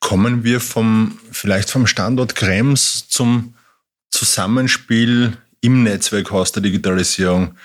Kommen 0.00 0.44
wir 0.44 0.60
vom, 0.60 1.18
vielleicht 1.32 1.70
vom 1.70 1.86
Standort 1.86 2.34
Krems 2.34 3.08
zum 3.08 3.54
Zusammenspiel 4.10 5.36
im 5.60 5.82
Netzwerkhaus 5.82 6.52
der 6.52 6.62
Digitalisierung. 6.62 7.56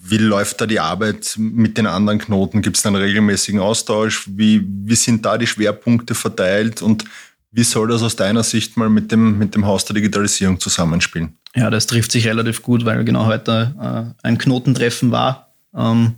Wie 0.00 0.18
läuft 0.18 0.60
da 0.60 0.66
die 0.66 0.80
Arbeit 0.80 1.34
mit 1.38 1.78
den 1.78 1.86
anderen 1.86 2.18
Knoten? 2.18 2.60
Gibt 2.60 2.76
es 2.76 2.84
einen 2.84 2.96
regelmäßigen 2.96 3.60
Austausch? 3.60 4.28
Wie, 4.28 4.66
wie 4.66 4.96
sind 4.96 5.24
da 5.24 5.38
die 5.38 5.46
Schwerpunkte 5.46 6.14
verteilt? 6.14 6.82
Und 6.82 7.04
wie 7.52 7.62
soll 7.62 7.88
das 7.88 8.02
aus 8.02 8.16
deiner 8.16 8.42
Sicht 8.42 8.76
mal 8.76 8.90
mit 8.90 9.12
dem, 9.12 9.38
mit 9.38 9.54
dem 9.54 9.64
Haus 9.64 9.84
der 9.84 9.94
Digitalisierung 9.94 10.58
zusammenspielen? 10.58 11.38
Ja, 11.54 11.70
das 11.70 11.86
trifft 11.86 12.12
sich 12.12 12.26
relativ 12.26 12.62
gut, 12.62 12.84
weil 12.84 13.04
genau 13.04 13.26
heute 13.26 13.74
äh, 13.80 14.26
ein 14.26 14.38
Knotentreffen 14.38 15.10
war. 15.10 15.52
Ähm, 15.74 16.14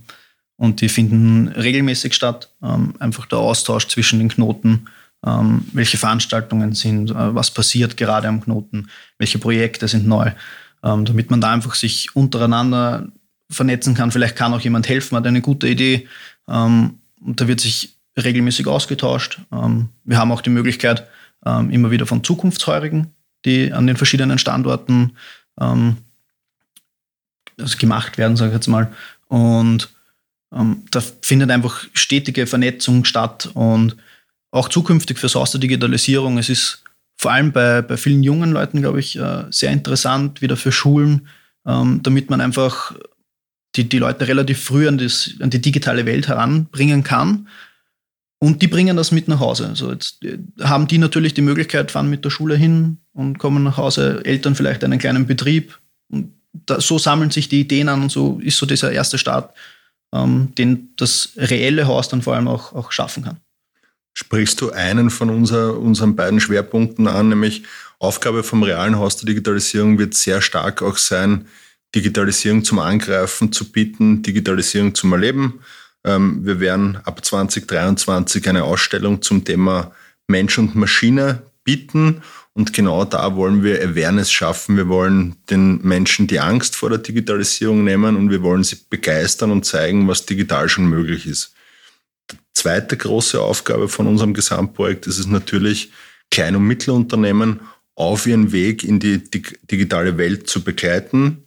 und 0.57 0.81
die 0.81 0.89
finden 0.89 1.49
regelmäßig 1.49 2.13
statt. 2.13 2.49
Ähm, 2.63 2.93
einfach 2.99 3.25
der 3.25 3.39
Austausch 3.39 3.87
zwischen 3.87 4.19
den 4.19 4.29
Knoten, 4.29 4.87
ähm, 5.25 5.65
welche 5.73 5.97
Veranstaltungen 5.97 6.73
sind, 6.73 7.11
äh, 7.11 7.35
was 7.35 7.51
passiert 7.51 7.97
gerade 7.97 8.27
am 8.27 8.41
Knoten, 8.41 8.89
welche 9.17 9.39
Projekte 9.39 9.87
sind 9.87 10.07
neu, 10.07 10.31
ähm, 10.83 11.03
damit 11.03 11.29
man 11.29 11.41
da 11.41 11.51
einfach 11.51 11.75
sich 11.75 12.15
untereinander 12.15 13.07
vernetzen 13.49 13.93
kann. 13.93 14.11
Vielleicht 14.11 14.35
kann 14.35 14.53
auch 14.53 14.61
jemand 14.61 14.87
helfen, 14.87 15.17
hat 15.17 15.27
eine 15.27 15.41
gute 15.41 15.67
Idee. 15.67 16.07
Ähm, 16.47 16.99
und 17.19 17.41
da 17.41 17.47
wird 17.47 17.59
sich 17.59 17.97
regelmäßig 18.17 18.67
ausgetauscht. 18.67 19.39
Ähm, 19.51 19.89
wir 20.05 20.17
haben 20.17 20.31
auch 20.31 20.41
die 20.41 20.49
Möglichkeit, 20.49 21.07
immer 21.69 21.91
wieder 21.91 22.07
von 22.07 22.23
Zukunftsheurigen, 22.23 23.13
die 23.45 23.71
an 23.71 23.87
den 23.87 23.97
verschiedenen 23.97 24.37
Standorten 24.37 25.15
ähm, 25.59 25.97
also 27.59 27.77
gemacht 27.77 28.17
werden, 28.17 28.35
sage 28.35 28.51
ich 28.51 28.55
jetzt 28.55 28.67
mal. 28.67 28.91
Und 29.27 29.89
ähm, 30.53 30.83
da 30.91 31.01
findet 31.21 31.51
einfach 31.51 31.85
stetige 31.93 32.47
Vernetzung 32.47 33.05
statt 33.05 33.49
und 33.53 33.95
auch 34.51 34.69
zukünftig 34.69 35.17
für 35.17 35.33
Haus 35.33 35.51
der 35.51 35.59
Digitalisierung. 35.59 36.37
Es 36.37 36.49
ist 36.49 36.83
vor 37.17 37.31
allem 37.31 37.51
bei, 37.51 37.81
bei 37.81 37.97
vielen 37.97 38.23
jungen 38.23 38.51
Leuten, 38.51 38.81
glaube 38.81 38.99
ich, 38.99 39.17
äh, 39.17 39.45
sehr 39.49 39.71
interessant, 39.71 40.41
wieder 40.41 40.57
für 40.57 40.71
Schulen, 40.71 41.27
ähm, 41.65 42.01
damit 42.03 42.29
man 42.29 42.41
einfach 42.41 42.93
die, 43.75 43.87
die 43.87 43.99
Leute 43.99 44.27
relativ 44.27 44.63
früh 44.63 44.87
an, 44.87 44.97
das, 44.97 45.31
an 45.39 45.49
die 45.49 45.61
digitale 45.61 46.05
Welt 46.05 46.27
heranbringen 46.27 47.03
kann 47.03 47.47
und 48.39 48.61
die 48.61 48.67
bringen 48.67 48.97
das 48.97 49.11
mit 49.11 49.27
nach 49.27 49.39
Hause. 49.39 49.67
Also 49.67 49.91
jetzt 49.91 50.23
äh, 50.23 50.37
haben 50.61 50.87
die 50.87 50.97
natürlich 50.97 51.33
die 51.33 51.41
Möglichkeit, 51.41 51.91
fahren 51.91 52.09
mit 52.09 52.25
der 52.25 52.29
Schule 52.29 52.55
hin 52.55 52.97
und 53.13 53.39
kommen 53.39 53.63
nach 53.63 53.77
Hause, 53.77 54.21
Eltern 54.23 54.55
vielleicht 54.55 54.83
einen 54.83 54.99
kleinen 54.99 55.25
Betrieb. 55.25 55.79
Und 56.09 56.33
da, 56.53 56.81
so 56.81 56.97
sammeln 56.97 57.31
sich 57.31 57.49
die 57.49 57.61
Ideen 57.61 57.89
an 57.89 58.03
und 58.03 58.11
so 58.11 58.39
ist 58.41 58.57
so 58.57 58.65
dieser 58.65 58.91
erste 58.91 59.17
Start, 59.17 59.55
ähm, 60.13 60.53
den 60.57 60.93
das 60.97 61.31
reelle 61.37 61.87
Haus 61.87 62.09
dann 62.09 62.21
vor 62.21 62.35
allem 62.35 62.47
auch, 62.47 62.73
auch 62.73 62.91
schaffen 62.91 63.23
kann. 63.23 63.37
Sprichst 64.13 64.61
du 64.61 64.71
einen 64.71 65.09
von 65.09 65.29
unser, 65.29 65.77
unseren 65.77 66.15
beiden 66.15 66.39
Schwerpunkten 66.39 67.07
an, 67.07 67.29
nämlich 67.29 67.63
Aufgabe 67.99 68.43
vom 68.43 68.63
realen 68.63 68.97
Haus 68.97 69.17
der 69.17 69.27
Digitalisierung 69.27 69.97
wird 69.97 70.13
sehr 70.13 70.41
stark 70.41 70.81
auch 70.81 70.97
sein, 70.97 71.47
Digitalisierung 71.93 72.63
zum 72.63 72.79
Angreifen 72.79 73.51
zu 73.51 73.71
bieten, 73.71 74.21
Digitalisierung 74.21 74.93
zum 74.95 75.13
Erleben. 75.13 75.61
Ähm, 76.05 76.45
wir 76.45 76.59
werden 76.59 76.97
ab 77.03 77.25
2023 77.25 78.47
eine 78.47 78.63
Ausstellung 78.63 79.21
zum 79.21 79.43
Thema 79.43 79.91
Mensch 80.27 80.57
und 80.57 80.75
Maschine 80.75 81.41
bieten. 81.63 82.21
Und 82.53 82.71
genau 82.71 83.03
da 83.03 83.35
wollen 83.35 83.63
wir 83.63 83.81
Awareness 83.81 84.31
schaffen. 84.31 84.77
Wir 84.77 84.87
wollen 84.87 85.35
den 85.49 85.81
Menschen 85.81 86.27
die 86.27 86.39
Angst 86.39 86.75
vor 86.75 86.89
der 86.89 86.99
Digitalisierung 86.99 87.83
nehmen 87.83 88.15
und 88.15 88.29
wir 88.29 88.43
wollen 88.43 88.63
sie 88.63 88.77
begeistern 88.89 89.51
und 89.51 89.65
zeigen, 89.65 90.07
was 90.07 90.25
digital 90.25 90.69
schon 90.69 90.85
möglich 90.85 91.25
ist. 91.25 91.53
Die 92.31 92.37
zweite 92.53 92.95
große 92.95 93.41
Aufgabe 93.41 93.89
von 93.89 94.07
unserem 94.07 94.33
Gesamtprojekt 94.33 95.07
ist 95.07 95.19
es 95.19 95.27
natürlich, 95.27 95.91
Klein- 96.31 96.55
und 96.55 96.65
Mittelunternehmen 96.65 97.61
auf 97.95 98.25
ihren 98.25 98.51
Weg 98.51 98.83
in 98.83 98.99
die 98.99 99.21
digitale 99.29 100.17
Welt 100.17 100.49
zu 100.49 100.63
begleiten 100.63 101.43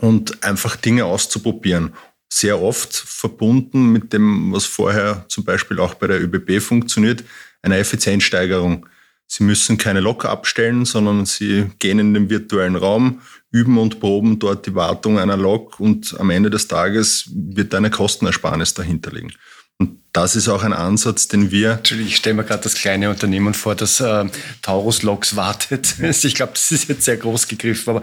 und 0.00 0.42
einfach 0.42 0.76
Dinge 0.76 1.04
auszuprobieren 1.04 1.92
sehr 2.32 2.62
oft 2.62 2.94
verbunden 2.94 3.92
mit 3.92 4.12
dem, 4.12 4.52
was 4.52 4.64
vorher 4.64 5.24
zum 5.28 5.44
Beispiel 5.44 5.80
auch 5.80 5.94
bei 5.94 6.06
der 6.06 6.22
ÖBB 6.22 6.62
funktioniert, 6.62 7.24
einer 7.62 7.78
Effizienzsteigerung. 7.78 8.86
Sie 9.26 9.44
müssen 9.44 9.78
keine 9.78 10.00
Lok 10.00 10.24
abstellen, 10.24 10.84
sondern 10.84 11.26
Sie 11.26 11.70
gehen 11.78 11.98
in 11.98 12.14
den 12.14 12.30
virtuellen 12.30 12.76
Raum, 12.76 13.20
üben 13.52 13.78
und 13.78 14.00
proben 14.00 14.38
dort 14.38 14.66
die 14.66 14.74
Wartung 14.74 15.18
einer 15.18 15.36
Lok 15.36 15.80
und 15.80 16.18
am 16.18 16.30
Ende 16.30 16.50
des 16.50 16.68
Tages 16.68 17.28
wird 17.32 17.74
eine 17.74 17.90
Kostenersparnis 17.90 18.74
dahinter 18.74 19.10
liegen. 19.10 19.32
Und 19.78 19.98
das 20.12 20.36
ist 20.36 20.48
auch 20.48 20.62
ein 20.62 20.72
Ansatz, 20.72 21.26
den 21.26 21.50
wir. 21.50 21.72
Entschuldigung, 21.72 22.10
ich 22.10 22.16
stelle 22.16 22.34
mir 22.34 22.44
gerade 22.44 22.62
das 22.62 22.74
kleine 22.74 23.08
Unternehmen 23.08 23.54
vor, 23.54 23.74
das 23.74 23.98
äh, 24.00 24.26
Taurus 24.62 25.02
Loks 25.02 25.36
wartet. 25.36 25.94
Ich 26.00 26.34
glaube, 26.34 26.52
das 26.52 26.70
ist 26.70 26.88
jetzt 26.88 27.04
sehr 27.04 27.16
groß 27.16 27.48
gegriffen, 27.48 27.90
aber 27.90 28.02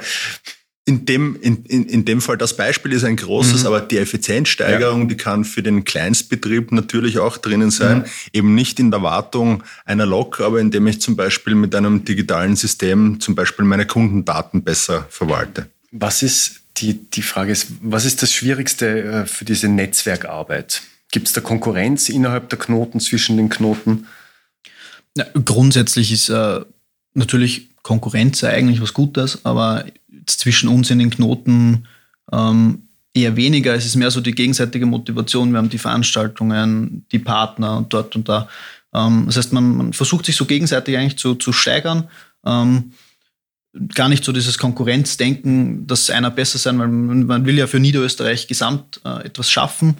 in 0.88 1.06
dem, 1.06 1.38
in, 1.41 1.65
in, 1.65 1.86
in 1.86 2.06
dem 2.06 2.22
Fall, 2.22 2.38
das 2.38 2.56
Beispiel 2.56 2.94
ist 2.94 3.03
ein 3.03 3.17
großes, 3.17 3.62
mhm. 3.62 3.67
aber 3.67 3.82
die 3.82 3.98
Effizienzsteigerung, 3.98 5.01
ja. 5.01 5.08
die 5.08 5.17
kann 5.17 5.44
für 5.44 5.62
den 5.62 5.84
Kleinstbetrieb 5.84 6.72
natürlich 6.72 7.20
auch 7.20 7.36
drinnen 7.36 7.72
sein. 7.72 8.00
Mhm. 8.00 8.06
Eben 8.32 8.56
nicht 8.56 8.79
in 8.79 8.89
der 8.89 9.03
Wartung 9.03 9.63
einer 9.84 10.06
Lok, 10.06 10.39
aber 10.39 10.62
indem 10.62 10.88
ich 10.88 11.01
zum 11.01 11.17
Beispiel 11.17 11.56
mit 11.56 11.75
einem 11.75 12.06
digitalen 12.06 12.56
System 12.56 13.20
zum 13.20 13.36
Beispiel 13.36 13.65
meine 13.65 13.86
Kundendaten 13.86 14.63
besser 14.63 15.06
verwalte. 15.10 15.67
Was 15.91 16.24
ist 16.24 16.62
die, 16.77 16.94
die 16.94 17.22
Frage 17.22 17.51
ist, 17.51 17.67
was 17.82 18.06
ist 18.06 18.22
das 18.22 18.32
Schwierigste 18.32 19.03
äh, 19.03 19.25
für 19.25 19.44
diese 19.44 19.67
Netzwerkarbeit? 19.67 20.84
Gibt 21.12 21.27
es 21.27 21.34
da 21.34 21.41
Konkurrenz 21.41 22.08
innerhalb 22.08 22.48
der 22.50 22.60
Knoten, 22.60 23.01
zwischen 23.01 23.36
den 23.36 23.50
Knoten? 23.50 24.08
Ja, 25.17 25.25
grundsätzlich 25.44 26.13
ist 26.13 26.29
äh, 26.29 26.62
natürlich 27.13 27.67
Konkurrenz 27.84 28.41
eigentlich 28.46 28.82
was 28.82 28.94
Gutes, 28.94 29.44
aber 29.44 29.84
zwischen 30.26 30.70
uns 30.70 30.90
in 30.90 31.00
den 31.00 31.10
Knoten 31.10 31.88
ähm, 32.32 32.84
eher 33.14 33.36
weniger. 33.36 33.76
Es 33.76 33.86
ist 33.86 33.96
mehr 33.96 34.12
so 34.12 34.22
die 34.22 34.34
gegenseitige 34.34 34.86
Motivation. 34.86 35.52
Wir 35.52 35.58
haben 35.58 35.70
die 35.70 35.78
Veranstaltungen, 35.78 37.06
die 37.12 37.20
Partner 37.20 37.78
und 37.78 37.94
dort 37.94 38.16
und 38.16 38.30
da. 38.30 38.48
Ähm, 38.94 39.24
das 39.26 39.38
heißt, 39.38 39.54
man, 39.54 39.76
man, 39.76 39.94
versucht 39.94 40.26
sich 40.26 40.36
so 40.36 40.46
gegenseitig 40.46 40.98
eigentlich 40.98 41.18
zu, 41.18 41.36
zu 41.36 41.52
steigern. 41.52 42.10
Ähm, 42.46 42.92
gar 43.94 44.10
nicht 44.10 44.24
so 44.24 44.32
dieses 44.32 44.58
Konkurrenzdenken, 44.58 45.86
dass 45.88 46.10
einer 46.10 46.32
besser 46.32 46.58
sein, 46.58 46.80
weil 46.80 46.88
man 46.88 47.46
will 47.46 47.58
ja 47.58 47.68
für 47.68 47.80
Niederösterreich 47.80 48.48
gesamt 48.48 49.02
äh, 49.06 49.26
etwas 49.26 49.52
schaffen. 49.52 49.98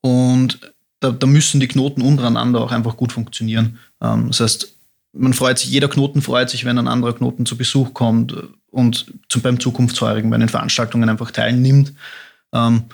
Und 0.00 0.60
da, 1.00 1.10
da, 1.10 1.26
müssen 1.26 1.60
die 1.60 1.68
Knoten 1.68 2.02
untereinander 2.02 2.60
auch 2.60 2.72
einfach 2.72 2.96
gut 2.96 3.12
funktionieren. 3.12 3.78
Ähm, 4.00 4.28
das 4.28 4.40
heißt, 4.40 4.76
man 5.12 5.34
freut 5.34 5.58
sich, 5.58 5.70
jeder 5.70 5.88
Knoten 5.88 6.22
freut 6.22 6.50
sich, 6.50 6.64
wenn 6.64 6.78
ein 6.78 6.88
anderer 6.88 7.14
Knoten 7.14 7.46
zu 7.46 7.56
Besuch 7.56 7.94
kommt 7.94 8.34
und 8.70 9.12
zum, 9.28 9.42
beim 9.42 9.58
Zukunftsheurigen 9.58 10.30
bei 10.30 10.38
den 10.38 10.48
Veranstaltungen 10.48 11.08
einfach 11.08 11.30
teilnimmt, 11.30 11.92
ähm, 12.52 12.84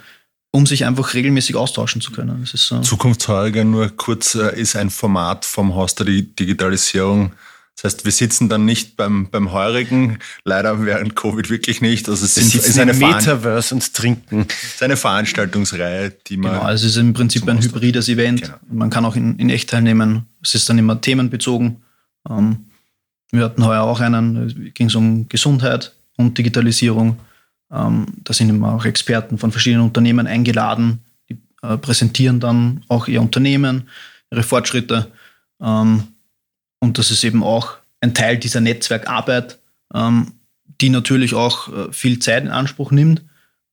um 0.51 0.67
sich 0.67 0.87
einfach 0.87 1.13
regelmäßig 1.15 1.57
austauschen 1.57 2.01
zu 2.01 2.13
können. 2.13 2.39
Das 2.41 2.55
ist. 2.55 2.75
Zukunftsheuriger 2.83 3.65
nur 3.65 3.91
kurz 3.91 4.35
äh, 4.35 4.59
ist 4.59 4.77
ein 4.77 4.91
Format 4.91 5.45
vom 5.45 5.75
Haus 5.75 5.95
der 5.95 6.07
Digitalisierung. 6.07 7.33
Das 7.77 7.93
heißt, 7.93 8.05
wir 8.07 8.13
sitzen 8.13 8.49
dann 8.49 8.65
nicht 8.65 8.97
beim, 8.97 9.29
beim 9.29 9.53
Heurigen, 9.53 10.19
leider 10.45 10.87
während 10.87 11.15
Covid 11.15 11.51
wirklich 11.51 11.83
nicht. 11.83 12.09
Also 12.09 12.25
es 12.25 12.37
wir 12.39 12.59
ist 12.59 12.79
eine 12.79 12.95
Metaverse 12.95 13.75
und 13.75 13.93
trinken. 13.93 14.47
Es 14.49 14.77
ist 14.77 14.83
eine 14.83 14.97
Veranstaltungsreihe, 14.97 16.11
die 16.27 16.39
man. 16.39 16.53
Genau, 16.53 16.65
also 16.65 16.87
es 16.87 16.93
ist 16.93 16.99
im 16.99 17.13
Prinzip 17.13 17.47
ein 17.47 17.61
hybrides 17.61 18.09
Event. 18.09 18.43
Genau. 18.43 18.57
Man 18.71 18.89
kann 18.89 19.05
auch 19.05 19.15
in, 19.15 19.39
in 19.39 19.51
echt 19.51 19.69
teilnehmen. 19.69 20.25
Es 20.43 20.55
ist 20.55 20.71
dann 20.71 20.79
immer 20.79 20.99
themenbezogen. 20.99 21.83
Ähm, 22.29 22.67
wir 23.31 23.45
hatten 23.45 23.65
heuer 23.65 23.83
auch 23.83 24.01
einen, 24.01 24.73
ging 24.75 24.87
es 24.87 24.95
um 24.95 25.29
Gesundheit 25.29 25.93
und 26.17 26.39
Digitalisierung. 26.39 27.19
Ähm, 27.71 28.07
da 28.23 28.33
sind 28.33 28.49
immer 28.49 28.75
auch 28.75 28.85
Experten 28.85 29.39
von 29.39 29.51
verschiedenen 29.51 29.85
Unternehmen 29.85 30.27
eingeladen, 30.27 31.01
die 31.29 31.39
äh, 31.63 31.77
präsentieren 31.77 32.41
dann 32.41 32.85
auch 32.89 33.09
ihr 33.09 33.21
Unternehmen, 33.21 33.89
ihre 34.31 34.43
Fortschritte. 34.43 35.11
Ähm, 35.61 36.05
und 36.79 36.99
das 36.99 37.11
ist 37.11 37.25
eben 37.25 37.43
auch 37.43 37.77
ein 38.01 38.15
Teil 38.15 38.39
dieser 38.39 38.61
Netzwerkarbeit, 38.61 39.59
ähm, 39.93 40.33
die 40.81 40.91
natürlich 40.91 41.35
auch 41.35 41.69
äh, 41.69 41.93
viel 41.93 42.19
Zeit 42.19 42.45
in 42.45 42.51
Anspruch 42.51 42.93
nimmt. 42.93 43.23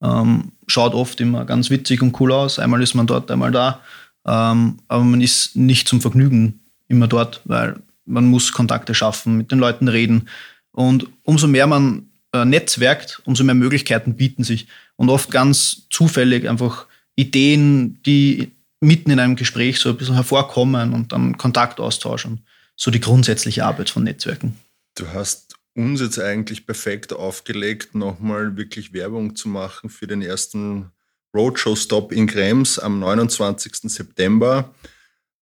Ähm, 0.02 0.52
schaut 0.68 0.94
oft 0.94 1.22
immer 1.22 1.46
ganz 1.46 1.70
witzig 1.70 2.02
und 2.02 2.20
cool 2.20 2.32
aus. 2.32 2.60
Einmal 2.60 2.82
ist 2.82 2.94
man 2.94 3.08
dort, 3.08 3.30
einmal 3.30 3.52
da. 3.52 3.82
Ähm, 4.26 4.80
aber 4.88 5.04
man 5.04 5.22
ist 5.22 5.56
nicht 5.56 5.88
zum 5.88 6.02
Vergnügen 6.02 6.62
immer 6.88 7.08
dort, 7.08 7.42
weil 7.46 7.76
man 8.06 8.26
muss 8.26 8.52
Kontakte 8.52 8.94
schaffen, 8.94 9.38
mit 9.38 9.52
den 9.52 9.60
Leuten 9.60 9.88
reden. 9.88 10.30
Und 10.72 11.08
umso 11.24 11.48
mehr 11.48 11.68
man 11.68 12.10
äh, 12.34 12.46
netzwerkt, 12.46 13.22
umso 13.26 13.44
mehr 13.44 13.56
Möglichkeiten 13.56 14.16
bieten 14.16 14.44
sich. 14.44 14.68
Und 14.96 15.10
oft 15.10 15.32
ganz 15.32 15.88
zufällig 15.90 16.50
einfach 16.50 16.88
Ideen, 17.16 18.02
die 18.04 18.52
mitten 18.80 19.12
in 19.12 19.20
einem 19.20 19.36
Gespräch 19.36 19.80
so 19.80 19.90
ein 19.90 19.98
bisschen 19.98 20.16
hervorkommen 20.16 20.94
und 20.94 21.12
dann 21.12 21.38
Kontakt 21.38 21.80
austauschen. 21.80 22.46
So 22.76 22.92
die 22.92 23.00
grundsätzliche 23.00 23.66
Arbeit 23.66 23.90
von 23.90 24.04
Netzwerken. 24.04 24.56
Du 24.96 25.08
hast 25.08 25.56
uns 25.76 26.02
jetzt 26.02 26.20
eigentlich 26.20 26.66
perfekt 26.66 27.14
aufgelegt, 27.14 27.96
nochmal 27.96 28.58
wirklich 28.58 28.94
Werbung 28.94 29.36
zu 29.36 29.48
machen 29.48 29.90
für 29.90 30.08
den 30.08 30.22
ersten 30.22 30.92
Roadshow-Stop 31.36 32.12
in 32.12 32.28
Krems 32.28 32.78
am 32.78 33.00
29. 33.00 33.92
September 33.92 34.74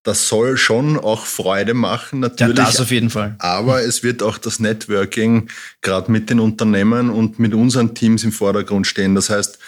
das 0.02 0.28
soll 0.28 0.56
schon 0.56 0.98
auch 0.98 1.26
Freude 1.26 1.74
machen, 1.74 2.20
natürlich. 2.20 2.58
Ja, 2.58 2.64
das 2.64 2.80
auf 2.80 2.90
jeden 2.90 3.10
Fall. 3.10 3.36
Aber 3.38 3.82
es 3.82 4.02
wird 4.02 4.22
auch 4.22 4.38
das 4.38 4.58
Networking 4.58 5.48
gerade 5.80 6.10
mit 6.10 6.28
den 6.28 6.40
Unternehmen 6.40 7.10
und 7.10 7.38
mit 7.38 7.54
unseren 7.54 7.94
Teams 7.94 8.24
im 8.24 8.32
Vordergrund 8.32 8.86
stehen. 8.86 9.14
Das 9.14 9.30
heißt, 9.30 9.58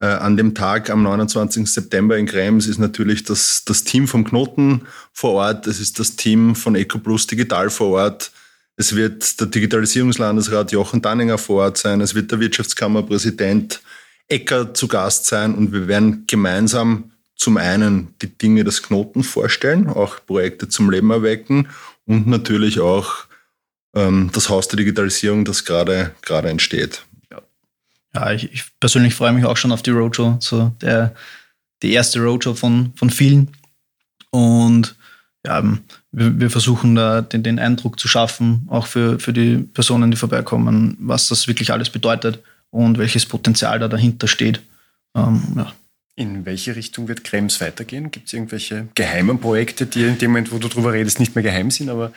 äh, 0.00 0.06
an 0.06 0.36
dem 0.36 0.54
Tag 0.54 0.90
am 0.90 1.02
29. 1.04 1.66
September 1.66 2.18
in 2.18 2.26
Krems 2.26 2.66
ist 2.66 2.78
natürlich 2.78 3.22
das, 3.22 3.62
das 3.64 3.84
Team 3.84 4.08
vom 4.08 4.24
Knoten 4.24 4.82
vor 5.12 5.34
Ort, 5.34 5.66
es 5.68 5.80
ist 5.80 6.00
das 6.00 6.16
Team 6.16 6.56
von 6.56 6.74
EcoPlus 6.74 7.28
Digital 7.28 7.70
vor 7.70 7.90
Ort, 7.90 8.32
es 8.76 8.96
wird 8.96 9.38
der 9.38 9.46
Digitalisierungslandesrat 9.46 10.72
Jochen 10.72 11.00
Danninger 11.00 11.38
vor 11.38 11.62
Ort 11.62 11.78
sein, 11.78 12.00
es 12.00 12.16
wird 12.16 12.32
der 12.32 12.40
Wirtschaftskammerpräsident 12.40 13.80
Ecker 14.26 14.74
zu 14.74 14.88
Gast 14.88 15.26
sein 15.26 15.54
und 15.54 15.72
wir 15.72 15.86
werden 15.86 16.24
gemeinsam 16.26 17.12
zum 17.36 17.56
einen 17.56 18.14
die 18.22 18.36
Dinge 18.36 18.64
des 18.64 18.82
Knoten 18.82 19.24
vorstellen, 19.24 19.88
auch 19.88 20.24
Projekte 20.24 20.68
zum 20.68 20.90
Leben 20.90 21.10
erwecken 21.10 21.68
und 22.06 22.26
natürlich 22.26 22.80
auch 22.80 23.26
ähm, 23.94 24.30
das 24.32 24.48
Haus 24.48 24.68
der 24.68 24.76
Digitalisierung, 24.76 25.44
das 25.44 25.64
gerade 25.64 26.14
gerade 26.22 26.48
entsteht. 26.48 27.04
Ja, 28.14 28.30
ich, 28.30 28.52
ich, 28.52 28.64
persönlich 28.78 29.14
freue 29.14 29.32
mich 29.32 29.44
auch 29.44 29.56
schon 29.56 29.72
auf 29.72 29.82
die 29.82 29.90
Roadshow, 29.90 30.36
so 30.40 30.72
der 30.80 31.14
die 31.82 31.92
erste 31.92 32.20
Roadshow 32.20 32.54
von 32.54 32.92
von 32.94 33.10
vielen 33.10 33.48
und 34.30 34.96
ja, 35.46 35.58
ähm, 35.58 35.80
wir, 36.10 36.40
wir 36.40 36.50
versuchen 36.50 36.94
da 36.94 37.20
den, 37.20 37.42
den 37.42 37.58
Eindruck 37.58 38.00
zu 38.00 38.08
schaffen, 38.08 38.66
auch 38.70 38.86
für, 38.86 39.18
für 39.18 39.32
die 39.32 39.58
Personen, 39.58 40.10
die 40.10 40.16
vorbeikommen, 40.16 40.96
was 41.00 41.28
das 41.28 41.46
wirklich 41.48 41.72
alles 41.72 41.90
bedeutet 41.90 42.42
und 42.70 42.98
welches 42.98 43.26
Potenzial 43.26 43.78
da 43.78 43.88
dahinter 43.88 44.26
steht. 44.26 44.62
Ähm, 45.14 45.42
ja. 45.56 45.72
In 46.16 46.46
welche 46.46 46.76
Richtung 46.76 47.08
wird 47.08 47.24
Krems 47.24 47.60
weitergehen? 47.60 48.12
Gibt 48.12 48.28
es 48.28 48.32
irgendwelche 48.32 48.88
geheimen 48.94 49.40
Projekte, 49.40 49.86
die 49.86 50.04
in 50.04 50.18
dem 50.18 50.30
Moment, 50.30 50.52
wo 50.52 50.58
du 50.58 50.68
darüber 50.68 50.92
redest, 50.92 51.18
nicht 51.18 51.34
mehr 51.34 51.42
geheim 51.42 51.72
sind, 51.72 51.88
aber 51.88 52.12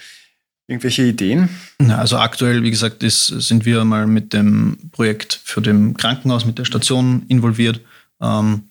irgendwelche 0.67 1.03
Ideen? 1.03 1.49
also 1.89 2.17
aktuell, 2.17 2.61
wie 2.61 2.69
gesagt, 2.69 3.01
ist, 3.01 3.25
sind 3.25 3.65
wir 3.65 3.83
mal 3.85 4.05
mit 4.05 4.33
dem 4.33 4.77
Projekt 4.91 5.39
für 5.43 5.61
dem 5.61 5.97
Krankenhaus, 5.97 6.45
mit 6.45 6.59
der 6.59 6.65
Station 6.65 7.25
involviert. 7.27 7.81
Ähm, 8.21 8.69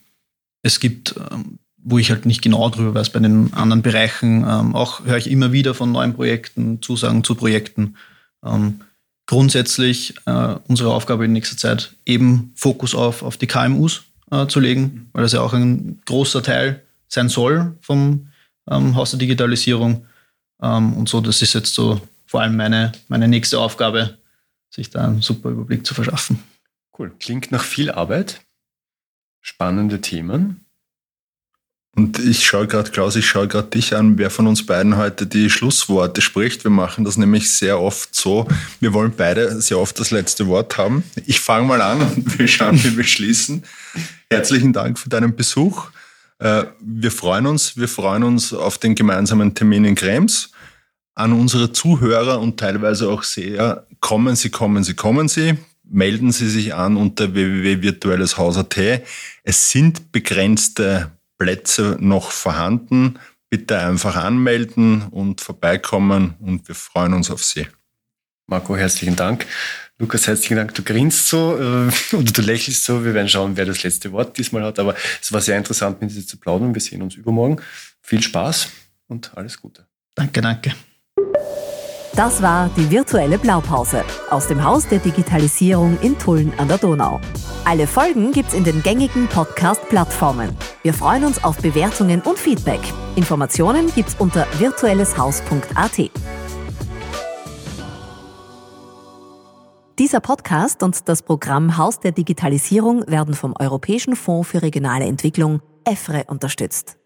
es 0.62 0.78
gibt, 0.78 1.16
ähm, 1.32 1.58
wo 1.78 1.98
ich 1.98 2.10
halt 2.10 2.24
nicht 2.26 2.42
genau 2.42 2.68
drüber 2.70 2.94
weiß, 2.94 3.10
bei 3.10 3.18
den 3.18 3.52
anderen 3.52 3.82
Bereichen, 3.82 4.44
ähm, 4.48 4.76
auch 4.76 5.04
höre 5.04 5.16
ich 5.16 5.30
immer 5.30 5.52
wieder 5.52 5.74
von 5.74 5.90
neuen 5.90 6.14
Projekten, 6.14 6.82
Zusagen 6.82 7.24
zu 7.24 7.34
Projekten. 7.34 7.96
Ähm, 8.44 8.80
grundsätzlich 9.26 10.14
äh, 10.26 10.56
unsere 10.68 10.92
Aufgabe 10.92 11.24
in 11.24 11.32
nächster 11.32 11.56
Zeit 11.56 11.96
eben 12.04 12.52
Fokus 12.54 12.94
auf, 12.94 13.22
auf 13.22 13.36
die 13.36 13.48
KMUs 13.48 14.04
äh, 14.30 14.46
zu 14.46 14.60
legen, 14.60 15.08
weil 15.12 15.22
das 15.22 15.32
ja 15.32 15.40
auch 15.40 15.52
ein 15.52 16.00
großer 16.04 16.42
Teil 16.42 16.82
sein 17.08 17.28
soll 17.28 17.76
vom 17.80 18.28
ähm, 18.68 18.94
Haus 18.96 19.10
der 19.10 19.18
Digitalisierung. 19.18 20.06
Ähm, 20.62 20.94
und 20.94 21.08
so, 21.08 21.20
das 21.20 21.42
ist 21.42 21.54
jetzt 21.54 21.74
so 21.74 22.00
vor 22.26 22.42
allem 22.42 22.56
meine, 22.56 22.92
meine 23.08 23.28
nächste 23.28 23.58
Aufgabe, 23.60 24.18
sich 24.70 24.90
da 24.90 25.04
einen 25.04 25.22
super 25.22 25.50
Überblick 25.50 25.86
zu 25.86 25.94
verschaffen. 25.94 26.42
Cool. 26.98 27.12
Klingt 27.18 27.52
nach 27.52 27.62
viel 27.62 27.90
Arbeit. 27.90 28.42
Spannende 29.40 30.00
Themen. 30.00 30.65
Und 31.96 32.18
ich 32.18 32.44
schaue 32.46 32.66
gerade, 32.66 32.90
Klaus, 32.90 33.16
ich 33.16 33.26
schaue 33.26 33.48
gerade 33.48 33.68
dich 33.68 33.96
an, 33.96 34.18
wer 34.18 34.28
von 34.28 34.46
uns 34.46 34.66
beiden 34.66 34.98
heute 34.98 35.26
die 35.26 35.48
Schlussworte 35.48 36.20
spricht. 36.20 36.62
Wir 36.62 36.70
machen 36.70 37.04
das 37.04 37.16
nämlich 37.16 37.50
sehr 37.50 37.80
oft 37.80 38.14
so. 38.14 38.46
Wir 38.80 38.92
wollen 38.92 39.14
beide 39.16 39.62
sehr 39.62 39.78
oft 39.78 39.98
das 39.98 40.10
letzte 40.10 40.46
Wort 40.46 40.76
haben. 40.76 41.04
Ich 41.24 41.40
fange 41.40 41.66
mal 41.66 41.80
an 41.80 42.02
und 42.02 42.38
wir 42.38 42.48
schauen, 42.48 42.82
wie 42.84 42.98
wir 42.98 43.04
schließen. 43.04 43.64
Herzlichen 44.30 44.74
Dank 44.74 44.98
für 44.98 45.08
deinen 45.08 45.34
Besuch. 45.34 45.88
Äh, 46.38 46.64
wir 46.80 47.10
freuen 47.10 47.46
uns, 47.46 47.78
wir 47.78 47.88
freuen 47.88 48.24
uns 48.24 48.52
auf 48.52 48.76
den 48.76 48.94
gemeinsamen 48.94 49.54
Termin 49.54 49.86
in 49.86 49.94
Krems. 49.94 50.50
An 51.14 51.32
unsere 51.32 51.72
Zuhörer 51.72 52.40
und 52.40 52.60
teilweise 52.60 53.08
auch 53.08 53.22
Seher, 53.22 53.86
kommen 54.00 54.36
Sie, 54.36 54.50
kommen 54.50 54.84
Sie, 54.84 54.92
kommen 54.92 55.28
Sie. 55.28 55.54
Melden 55.82 56.30
Sie 56.30 56.50
sich 56.50 56.74
an 56.74 56.98
unter 56.98 57.32
www.virtuelleshaus.at. 57.32 59.02
Es 59.44 59.70
sind 59.70 60.12
begrenzte 60.12 61.15
Plätze 61.38 61.96
noch 62.00 62.30
vorhanden. 62.30 63.18
Bitte 63.48 63.78
einfach 63.78 64.16
anmelden 64.16 65.02
und 65.10 65.40
vorbeikommen 65.40 66.34
und 66.40 66.66
wir 66.68 66.74
freuen 66.74 67.14
uns 67.14 67.30
auf 67.30 67.44
Sie. 67.44 67.66
Marco, 68.48 68.76
herzlichen 68.76 69.16
Dank. 69.16 69.46
Lukas, 69.98 70.26
herzlichen 70.26 70.56
Dank. 70.56 70.74
Du 70.74 70.82
grinst 70.82 71.28
so 71.28 71.56
äh, 71.56 71.90
oder 72.16 72.32
du 72.32 72.42
lächelst 72.42 72.84
so. 72.84 73.04
Wir 73.04 73.14
werden 73.14 73.28
schauen, 73.28 73.56
wer 73.56 73.64
das 73.64 73.82
letzte 73.82 74.12
Wort 74.12 74.36
diesmal 74.36 74.62
hat. 74.62 74.78
Aber 74.78 74.94
es 75.20 75.32
war 75.32 75.40
sehr 75.40 75.56
interessant, 75.56 76.00
mit 76.00 76.14
dir 76.14 76.26
zu 76.26 76.36
plaudern. 76.38 76.74
Wir 76.74 76.80
sehen 76.80 77.02
uns 77.02 77.14
übermorgen. 77.14 77.60
Viel 78.02 78.22
Spaß 78.22 78.68
und 79.08 79.36
alles 79.36 79.60
Gute. 79.60 79.86
Danke, 80.14 80.40
danke. 80.40 80.74
Das 82.16 82.40
war 82.40 82.70
die 82.74 82.90
virtuelle 82.90 83.36
Blaupause 83.36 84.02
aus 84.30 84.46
dem 84.46 84.64
Haus 84.64 84.88
der 84.88 85.00
Digitalisierung 85.00 85.98
in 86.00 86.18
Tulln 86.18 86.50
an 86.56 86.66
der 86.66 86.78
Donau. 86.78 87.20
Alle 87.66 87.86
Folgen 87.86 88.32
gibt's 88.32 88.54
in 88.54 88.64
den 88.64 88.82
gängigen 88.82 89.28
Podcast-Plattformen. 89.28 90.56
Wir 90.82 90.94
freuen 90.94 91.26
uns 91.26 91.44
auf 91.44 91.58
Bewertungen 91.58 92.22
und 92.22 92.38
Feedback. 92.38 92.80
Informationen 93.16 93.92
gibt's 93.94 94.16
unter 94.18 94.46
virtuelleshaus.at. 94.58 96.10
Dieser 99.98 100.20
Podcast 100.20 100.82
und 100.82 101.10
das 101.10 101.20
Programm 101.20 101.76
Haus 101.76 102.00
der 102.00 102.12
Digitalisierung 102.12 103.06
werden 103.06 103.34
vom 103.34 103.54
Europäischen 103.58 104.16
Fonds 104.16 104.48
für 104.48 104.62
regionale 104.62 105.04
Entwicklung 105.04 105.60
EFRE 105.84 106.24
unterstützt. 106.28 106.96